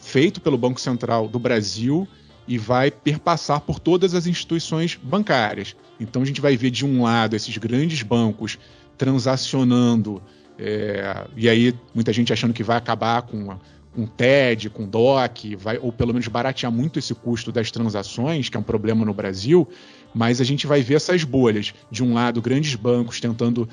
feito 0.00 0.40
pelo 0.40 0.58
Banco 0.58 0.80
Central 0.80 1.28
do 1.28 1.38
Brasil 1.38 2.06
e 2.46 2.58
vai 2.58 2.90
perpassar 2.90 3.60
por 3.60 3.80
todas 3.80 4.14
as 4.14 4.26
instituições 4.26 4.98
bancárias. 5.02 5.74
Então 5.98 6.22
a 6.22 6.24
gente 6.24 6.40
vai 6.40 6.56
ver 6.56 6.70
de 6.70 6.84
um 6.84 7.02
lado 7.02 7.34
esses 7.34 7.56
grandes 7.56 8.02
bancos 8.02 8.58
transacionando, 8.98 10.22
é, 10.58 11.26
e 11.36 11.48
aí 11.48 11.74
muita 11.94 12.12
gente 12.12 12.32
achando 12.32 12.54
que 12.54 12.62
vai 12.62 12.76
acabar 12.76 13.22
com 13.22 13.56
com 13.94 14.06
TED, 14.06 14.70
com 14.70 14.86
DOC, 14.86 15.54
vai, 15.56 15.78
ou 15.78 15.92
pelo 15.92 16.12
menos 16.12 16.26
baratear 16.26 16.70
muito 16.70 16.98
esse 16.98 17.14
custo 17.14 17.52
das 17.52 17.70
transações, 17.70 18.48
que 18.48 18.56
é 18.56 18.60
um 18.60 18.64
problema 18.64 19.04
no 19.04 19.14
Brasil, 19.14 19.68
mas 20.12 20.40
a 20.40 20.44
gente 20.44 20.66
vai 20.66 20.82
ver 20.82 20.94
essas 20.94 21.22
bolhas. 21.22 21.72
De 21.90 22.02
um 22.02 22.12
lado, 22.12 22.42
grandes 22.42 22.74
bancos 22.74 23.20
tentando 23.20 23.68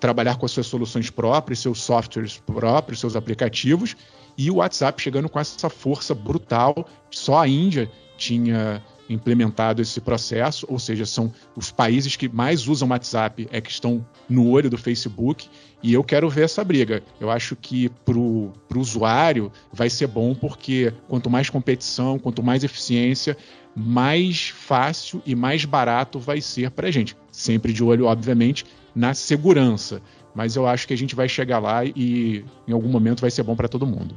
trabalhar 0.00 0.36
com 0.36 0.46
as 0.46 0.52
suas 0.52 0.66
soluções 0.66 1.10
próprias, 1.10 1.60
seus 1.60 1.80
softwares 1.82 2.38
próprios, 2.38 2.98
seus 2.98 3.14
aplicativos, 3.14 3.94
e 4.36 4.50
o 4.50 4.56
WhatsApp 4.56 5.00
chegando 5.00 5.28
com 5.28 5.38
essa 5.38 5.68
força 5.68 6.14
brutal. 6.14 6.88
Só 7.10 7.38
a 7.38 7.46
Índia 7.46 7.90
tinha 8.16 8.82
implementado 9.08 9.82
esse 9.82 10.00
processo, 10.00 10.66
ou 10.68 10.78
seja, 10.78 11.04
são 11.04 11.32
os 11.56 11.72
países 11.72 12.14
que 12.14 12.28
mais 12.28 12.68
usam 12.68 12.88
WhatsApp 12.88 13.48
é 13.50 13.60
que 13.60 13.70
estão 13.70 14.06
no 14.28 14.48
olho 14.48 14.70
do 14.70 14.78
Facebook, 14.78 15.48
e 15.82 15.92
eu 15.92 16.04
quero 16.04 16.30
ver 16.30 16.44
essa 16.44 16.62
briga. 16.62 17.02
Eu 17.20 17.28
acho 17.28 17.56
que 17.56 17.88
para 18.04 18.16
o 18.16 18.52
usuário 18.76 19.50
vai 19.72 19.90
ser 19.90 20.06
bom, 20.06 20.34
porque 20.34 20.92
quanto 21.08 21.28
mais 21.28 21.50
competição, 21.50 22.18
quanto 22.18 22.42
mais 22.42 22.62
eficiência, 22.62 23.36
mais 23.74 24.48
fácil 24.48 25.20
e 25.26 25.34
mais 25.34 25.64
barato 25.64 26.18
vai 26.18 26.40
ser 26.40 26.70
para 26.70 26.88
a 26.88 26.90
gente. 26.90 27.16
Sempre 27.32 27.72
de 27.72 27.82
olho, 27.82 28.06
obviamente, 28.06 28.64
na 28.94 29.14
segurança. 29.14 30.00
Mas 30.34 30.56
eu 30.56 30.66
acho 30.66 30.86
que 30.86 30.94
a 30.94 30.96
gente 30.96 31.14
vai 31.14 31.28
chegar 31.28 31.58
lá 31.58 31.84
e 31.84 32.44
em 32.66 32.72
algum 32.72 32.88
momento 32.88 33.20
vai 33.20 33.30
ser 33.30 33.42
bom 33.42 33.56
para 33.56 33.68
todo 33.68 33.86
mundo. 33.86 34.14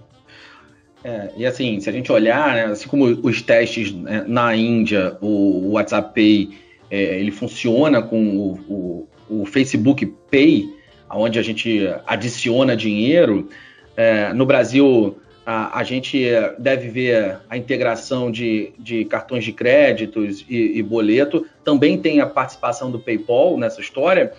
É, 1.04 1.32
e 1.36 1.46
assim, 1.46 1.80
se 1.82 1.90
a 1.90 1.94
gente 1.94 2.12
olhar, 2.12 2.54
né, 2.54 2.66
assim 2.66 2.88
como 2.88 3.06
os 3.06 3.42
testes 3.42 3.92
né, 3.92 4.24
na 4.26 4.56
Índia, 4.56 5.18
o, 5.20 5.68
o 5.68 5.72
WhatsApp 5.72 6.14
Pay, 6.14 6.52
é, 6.90 7.20
ele 7.20 7.32
funciona 7.32 8.02
com 8.02 8.38
o, 8.38 9.08
o, 9.30 9.42
o, 9.42 9.46
Facebook 9.46 10.06
Pay, 10.32 10.70
onde 11.10 11.38
a 11.38 11.42
gente 11.42 11.90
adiciona 12.08 12.76
dinheiro. 12.76 13.50
É, 13.98 14.32
no 14.34 14.46
Brasil, 14.46 15.18
a, 15.46 15.78
a 15.78 15.84
gente 15.84 16.24
deve 16.58 16.88
ver 16.88 17.40
a 17.50 17.58
integração 17.58 18.32
de, 18.32 18.72
de 18.80 19.04
cartões 19.06 19.44
de 19.44 19.52
créditos 19.52 20.46
e, 20.48 20.78
e 20.78 20.82
boleto. 20.82 21.46
Também 21.66 21.98
tem 21.98 22.22
a 22.22 22.28
participação 22.28 22.90
do 22.90 23.00
PayPal 23.00 23.58
nessa 23.58 23.82
história. 23.82 24.32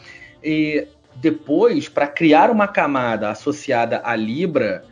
E 0.44 0.86
depois, 1.16 1.88
para 1.88 2.06
criar 2.06 2.50
uma 2.50 2.68
camada 2.68 3.30
associada 3.30 4.02
à 4.04 4.14
Libra, 4.14 4.84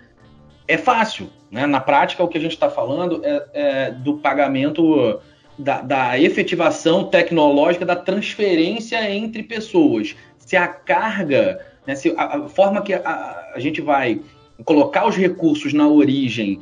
é 0.67 0.79
fácil. 0.79 1.29
Né? 1.51 1.67
Na 1.67 1.81
prática, 1.81 2.25
o 2.25 2.29
que 2.29 2.39
a 2.39 2.41
gente 2.41 2.53
está 2.53 2.71
falando 2.71 3.21
é, 3.23 3.47
é, 3.53 3.91
do 3.91 4.15
pagamento, 4.15 5.21
da, 5.59 5.83
da, 5.83 6.19
efetivação 6.19 7.05
tecnológica, 7.05 7.85
da 7.85 7.97
transferência 7.97 9.11
entre 9.11 9.43
pessoas. 9.43 10.17
Se 10.39 10.57
a 10.57 10.67
carga, 10.67 11.61
né, 11.87 11.95
se 11.95 12.15
a, 12.17 12.39
a 12.39 12.49
forma 12.49 12.81
que 12.81 12.95
a, 12.95 13.53
a 13.55 13.61
gente 13.61 13.83
vai 13.83 14.21
colocar 14.65 15.07
os 15.07 15.17
recursos 15.17 15.75
na 15.75 15.87
origem, 15.87 16.61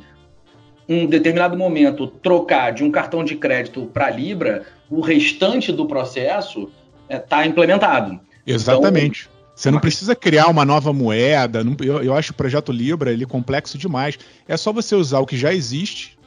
um 0.89 1.05
determinado 1.05 1.55
momento, 1.55 2.07
trocar 2.07 2.71
de 2.71 2.83
um 2.83 2.91
cartão 2.91 3.23
de 3.23 3.35
crédito 3.35 3.85
para 3.93 4.09
Libra, 4.09 4.65
o 4.89 4.99
restante 4.99 5.71
do 5.71 5.85
processo 5.85 6.69
está 7.09 7.43
é, 7.43 7.47
implementado. 7.47 8.19
Exatamente. 8.45 9.29
Então, 9.29 9.41
você 9.55 9.69
não 9.69 9.79
precisa 9.79 10.15
criar 10.15 10.47
uma 10.47 10.65
nova 10.65 10.91
moeda. 10.91 11.63
Eu, 11.83 12.03
eu 12.03 12.15
acho 12.15 12.31
o 12.31 12.35
projeto 12.35 12.71
Libra 12.71 13.11
ele 13.11 13.25
complexo 13.25 13.77
demais. 13.77 14.17
É 14.47 14.57
só 14.57 14.73
você 14.73 14.95
usar 14.95 15.19
o 15.19 15.25
que 15.25 15.37
já 15.37 15.53
existe 15.53 16.17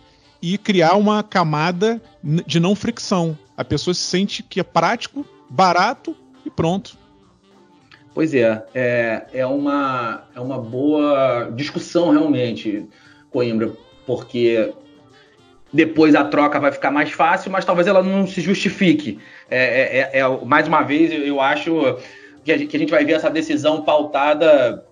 e 0.40 0.56
criar 0.58 0.94
uma 0.94 1.22
camada 1.22 2.00
de 2.22 2.60
não 2.60 2.74
fricção. 2.74 3.36
A 3.56 3.64
pessoa 3.64 3.94
se 3.94 4.02
sente 4.02 4.42
que 4.42 4.60
é 4.60 4.62
prático, 4.62 5.26
barato 5.48 6.16
e 6.44 6.50
pronto. 6.50 6.96
Pois 8.14 8.32
é, 8.32 8.64
é, 8.72 9.26
é, 9.32 9.46
uma, 9.46 10.24
é 10.34 10.38
uma 10.38 10.58
boa 10.58 11.50
discussão 11.56 12.12
realmente, 12.12 12.86
Coimbra, 13.30 13.72
porque 14.06 14.72
depois 15.72 16.14
a 16.14 16.24
troca 16.24 16.60
vai 16.60 16.70
ficar 16.70 16.92
mais 16.92 17.10
fácil, 17.10 17.50
mas 17.50 17.64
talvez 17.64 17.88
ela 17.88 18.00
não 18.00 18.24
se 18.24 18.40
justifique. 18.40 19.18
É, 19.50 19.58
é, 19.58 20.10
é, 20.12 20.20
é 20.20 20.44
mais 20.44 20.66
uma 20.66 20.82
vez, 20.82 21.12
eu 21.12 21.40
acho 21.40 21.98
que 22.44 22.52
a, 22.52 22.58
gente, 22.58 22.68
que 22.68 22.76
a 22.76 22.80
gente 22.80 22.90
vai 22.90 23.04
ver 23.04 23.12
essa 23.12 23.30
decisão 23.30 23.82
pautada 23.82 24.84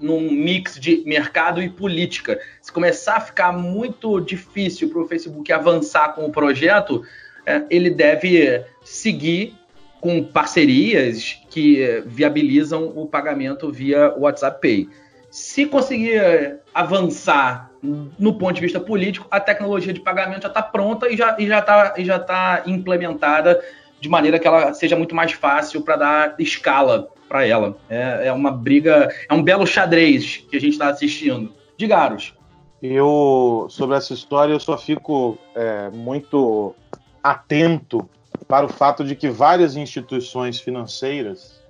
num 0.00 0.30
mix 0.30 0.78
de 0.78 1.02
mercado 1.06 1.62
e 1.62 1.70
política. 1.70 2.38
Se 2.60 2.70
começar 2.70 3.16
a 3.16 3.20
ficar 3.20 3.52
muito 3.52 4.20
difícil 4.20 4.90
para 4.90 5.00
o 5.00 5.08
Facebook 5.08 5.50
avançar 5.52 6.14
com 6.14 6.26
o 6.26 6.32
projeto, 6.32 7.02
é, 7.46 7.62
ele 7.70 7.90
deve 7.90 8.64
seguir 8.82 9.54
com 10.00 10.22
parcerias 10.22 11.38
que 11.50 12.02
viabilizam 12.06 12.92
o 12.94 13.06
pagamento 13.06 13.72
via 13.72 14.14
WhatsApp 14.16 14.60
Pay. 14.60 14.88
Se 15.30 15.66
conseguir 15.66 16.60
avançar 16.72 17.70
no 18.18 18.34
ponto 18.34 18.54
de 18.54 18.60
vista 18.60 18.80
político, 18.80 19.26
a 19.30 19.38
tecnologia 19.38 19.92
de 19.92 20.00
pagamento 20.00 20.42
já 20.42 20.48
está 20.48 20.62
pronta 20.62 21.08
e 21.08 21.16
já 21.16 21.36
está 21.38 21.94
e 21.96 22.04
já 22.04 22.18
tá 22.18 22.62
implementada 22.66 23.62
de 24.00 24.08
maneira 24.08 24.38
que 24.38 24.46
ela 24.46 24.74
seja 24.74 24.96
muito 24.96 25.14
mais 25.14 25.32
fácil 25.32 25.82
para 25.82 25.96
dar 25.96 26.34
escala 26.38 27.08
para 27.28 27.46
ela. 27.46 27.76
É, 27.88 28.28
é, 28.28 28.32
uma 28.32 28.50
briga, 28.50 29.08
é 29.28 29.34
um 29.34 29.42
belo 29.42 29.66
xadrez 29.66 30.44
que 30.48 30.56
a 30.56 30.60
gente 30.60 30.72
está 30.72 30.88
assistindo. 30.88 31.52
Garos. 31.78 32.34
Eu, 32.82 33.66
sobre 33.68 33.96
essa 33.96 34.14
história, 34.14 34.52
eu 34.52 34.60
só 34.60 34.78
fico 34.78 35.38
é, 35.54 35.90
muito 35.90 36.74
atento 37.22 38.08
para 38.46 38.66
o 38.66 38.68
fato 38.68 39.04
de 39.04 39.16
que 39.16 39.28
várias 39.28 39.76
instituições 39.76 40.60
financeiras, 40.60 41.60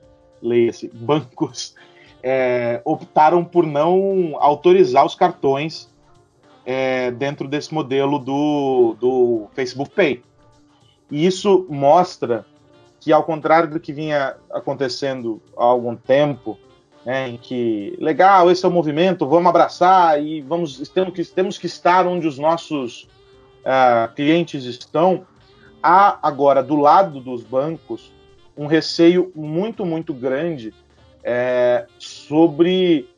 leia-se, 0.43 0.89
bancos, 0.93 1.75
é, 2.23 2.81
optaram 2.85 3.45
por 3.45 3.67
não 3.67 4.37
autorizar 4.39 5.05
os 5.07 5.15
cartões 5.15 5.89
é, 6.67 7.13
dentro 7.13 7.47
desse 7.47 7.73
modelo 7.73 8.19
do, 8.19 8.97
do 9.01 9.47
Facebook 9.55 9.93
Pay. 9.93 10.23
E 11.09 11.25
isso 11.25 11.65
mostra 11.71 12.45
que, 13.01 13.13
ao 13.13 13.23
contrário 13.23 13.71
do 13.71 13.79
que 13.79 13.93
vinha 13.93 14.35
acontecendo 14.53 15.41
há 15.57 15.65
algum 15.65 15.95
tempo, 15.95 16.59
né, 17.05 17.29
em 17.29 17.37
que 17.37 17.97
legal, 18.01 18.51
esse 18.51 18.65
é 18.65 18.69
o 18.69 18.73
movimento, 18.73 19.29
vamos 19.29 19.49
abraçar 19.49 20.21
e 20.21 20.41
vamos 20.41 20.77
temos 20.89 21.15
que, 21.15 21.25
temos 21.25 21.57
que 21.57 21.67
estar 21.67 22.05
onde 22.05 22.27
os 22.27 22.37
nossos 22.37 23.05
uh, 23.63 24.13
clientes 24.17 24.65
estão. 24.65 25.25
Há 25.81 26.19
agora 26.21 26.65
do 26.65 26.75
lado 26.75 27.21
dos 27.21 27.45
bancos 27.45 28.13
um 28.57 28.67
receio 28.67 29.31
muito 29.37 29.87
muito 29.87 30.13
grande 30.13 30.75
é, 31.23 31.87
sobre 31.99 33.09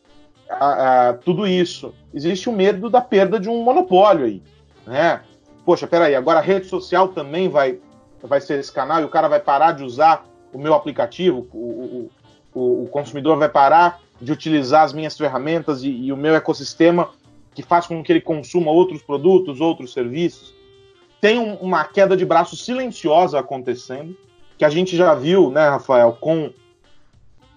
a, 0.50 1.08
a, 1.08 1.14
tudo 1.14 1.46
isso. 1.46 1.94
Existe 2.12 2.48
o 2.48 2.52
medo 2.52 2.88
da 2.88 3.00
perda 3.00 3.38
de 3.38 3.48
um 3.48 3.62
monopólio 3.62 4.26
aí, 4.26 4.42
né? 4.86 5.20
poxa, 5.68 5.86
peraí, 5.86 6.14
agora 6.14 6.38
a 6.38 6.42
rede 6.42 6.66
social 6.66 7.08
também 7.08 7.46
vai, 7.46 7.78
vai 8.22 8.40
ser 8.40 8.58
esse 8.58 8.72
canal 8.72 9.02
e 9.02 9.04
o 9.04 9.08
cara 9.10 9.28
vai 9.28 9.38
parar 9.38 9.72
de 9.72 9.84
usar 9.84 10.24
o 10.50 10.58
meu 10.58 10.72
aplicativo, 10.72 11.46
o, 11.52 12.10
o, 12.54 12.84
o 12.84 12.88
consumidor 12.88 13.36
vai 13.36 13.50
parar 13.50 14.00
de 14.18 14.32
utilizar 14.32 14.84
as 14.84 14.94
minhas 14.94 15.14
ferramentas 15.14 15.82
e, 15.82 15.90
e, 15.90 16.10
o 16.10 16.16
meu 16.16 16.34
ecossistema 16.34 17.10
que 17.54 17.62
faz 17.62 17.86
com 17.86 18.02
que 18.02 18.10
ele 18.10 18.22
consuma 18.22 18.70
outros 18.70 19.02
produtos, 19.02 19.60
outros 19.60 19.92
serviços. 19.92 20.54
Tem 21.20 21.38
um, 21.38 21.56
uma 21.56 21.84
queda 21.84 22.16
de 22.16 22.24
braço 22.24 22.56
silenciosa 22.56 23.38
acontecendo, 23.38 24.16
que 24.56 24.64
a 24.64 24.70
gente 24.70 24.96
já 24.96 25.14
viu, 25.14 25.50
né, 25.50 25.68
Rafael, 25.68 26.16
com 26.18 26.50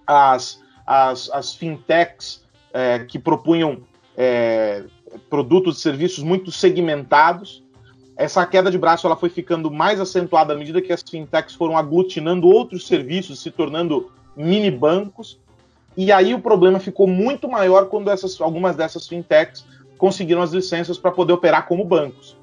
as, 0.06 0.60
as, 0.86 1.30
as 1.30 1.54
fintechs 1.54 2.44
é, 2.72 3.00
que 3.00 3.18
propunham 3.18 3.78
é, 4.16 4.84
produtos 5.28 5.78
e 5.78 5.80
serviços 5.80 6.22
muito 6.22 6.50
segmentados, 6.50 7.62
essa 8.16 8.46
queda 8.46 8.70
de 8.70 8.78
braço 8.78 9.06
ela 9.06 9.16
foi 9.16 9.28
ficando 9.28 9.70
mais 9.70 10.00
acentuada 10.00 10.52
à 10.52 10.56
medida 10.56 10.82
que 10.82 10.92
as 10.92 11.02
fintechs 11.02 11.54
foram 11.54 11.76
aglutinando 11.76 12.46
outros 12.46 12.86
serviços, 12.86 13.40
se 13.40 13.50
tornando 13.50 14.10
mini 14.36 14.70
bancos. 14.70 15.40
E 15.96 16.12
aí 16.12 16.34
o 16.34 16.40
problema 16.40 16.78
ficou 16.78 17.06
muito 17.06 17.48
maior 17.48 17.86
quando 17.86 18.10
essas, 18.10 18.40
algumas 18.40 18.76
dessas 18.76 19.06
fintechs 19.06 19.64
conseguiram 19.96 20.42
as 20.42 20.52
licenças 20.52 20.98
para 20.98 21.10
poder 21.10 21.32
operar 21.32 21.66
como 21.66 21.84
bancos. 21.84 22.36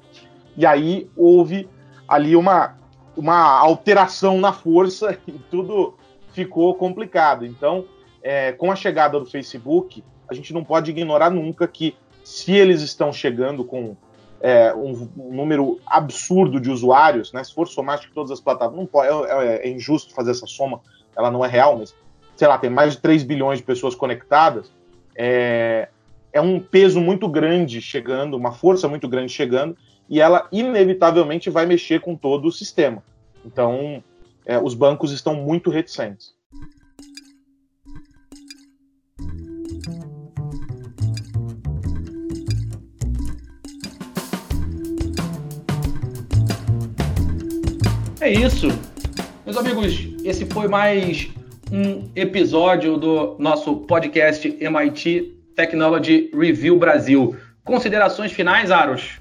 E 0.56 0.66
aí 0.66 1.08
houve 1.16 1.68
ali 2.08 2.34
uma, 2.34 2.76
uma 3.16 3.58
alteração 3.58 4.40
na 4.40 4.52
força 4.52 5.18
e 5.26 5.32
tudo 5.50 5.94
ficou 6.32 6.74
complicado. 6.74 7.46
Então, 7.46 7.84
é, 8.22 8.52
com 8.52 8.70
a 8.70 8.76
chegada 8.76 9.18
do 9.18 9.26
Facebook, 9.26 10.02
a 10.30 10.34
gente 10.34 10.54
não 10.54 10.62
pode 10.62 10.90
ignorar 10.90 11.28
nunca 11.28 11.66
que 11.66 11.96
se 12.22 12.52
eles 12.52 12.80
estão 12.80 13.12
chegando 13.12 13.64
com 13.64 13.96
é, 14.40 14.72
um, 14.72 15.08
um, 15.18 15.34
número 15.34 15.80
absurdo 15.84 16.60
de 16.60 16.70
usuários, 16.70 17.32
né? 17.32 17.42
Se 17.42 17.52
for 17.52 17.66
somar 17.66 17.96
acho 17.96 18.08
que 18.08 18.14
todas 18.14 18.30
as 18.30 18.40
plataformas, 18.40 18.78
não 18.78 18.86
pode, 18.86 19.08
é, 19.08 19.32
é, 19.32 19.66
é, 19.66 19.70
injusto 19.70 20.14
fazer 20.14 20.30
essa 20.30 20.46
soma, 20.46 20.80
ela 21.16 21.30
não 21.30 21.44
é 21.44 21.48
real, 21.48 21.76
mas 21.76 21.94
sei 22.36 22.48
lá, 22.48 22.56
tem 22.56 22.70
mais 22.70 22.94
de 22.94 23.00
3 23.00 23.24
bilhões 23.24 23.58
de 23.58 23.64
pessoas 23.64 23.94
conectadas. 23.94 24.72
É, 25.14 25.88
é 26.32 26.40
um 26.40 26.60
peso 26.60 27.00
muito 27.00 27.28
grande 27.28 27.82
chegando, 27.82 28.36
uma 28.36 28.52
força 28.52 28.88
muito 28.88 29.08
grande 29.08 29.32
chegando, 29.32 29.76
e 30.08 30.20
ela 30.20 30.48
inevitavelmente 30.52 31.50
vai 31.50 31.66
mexer 31.66 32.00
com 32.00 32.16
todo 32.16 32.46
o 32.46 32.52
sistema. 32.52 33.02
Então, 33.44 34.02
é, 34.46 34.58
os 34.58 34.74
bancos 34.74 35.10
estão 35.10 35.34
muito 35.34 35.70
reticentes. 35.70 36.34
É 48.20 48.28
isso. 48.28 48.66
Meus 49.46 49.56
amigos, 49.56 50.06
esse 50.22 50.44
foi 50.44 50.68
mais 50.68 51.30
um 51.72 52.06
episódio 52.14 52.98
do 52.98 53.34
nosso 53.38 53.76
podcast 53.76 54.46
MIT 54.60 55.38
Technology 55.56 56.30
Review 56.34 56.78
Brasil. 56.78 57.34
Considerações 57.64 58.30
finais, 58.30 58.70
Aros? 58.70 59.18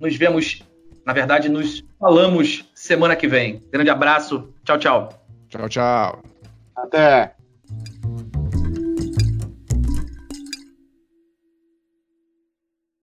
Nos 0.00 0.16
vemos, 0.16 0.62
na 1.04 1.12
verdade, 1.12 1.50
nos 1.50 1.84
falamos 2.00 2.64
semana 2.74 3.14
que 3.14 3.28
vem. 3.28 3.62
Grande 3.70 3.90
abraço. 3.90 4.48
Tchau, 4.64 4.78
tchau. 4.78 5.26
Tchau, 5.50 5.68
tchau. 5.68 6.22
Até. 6.74 7.34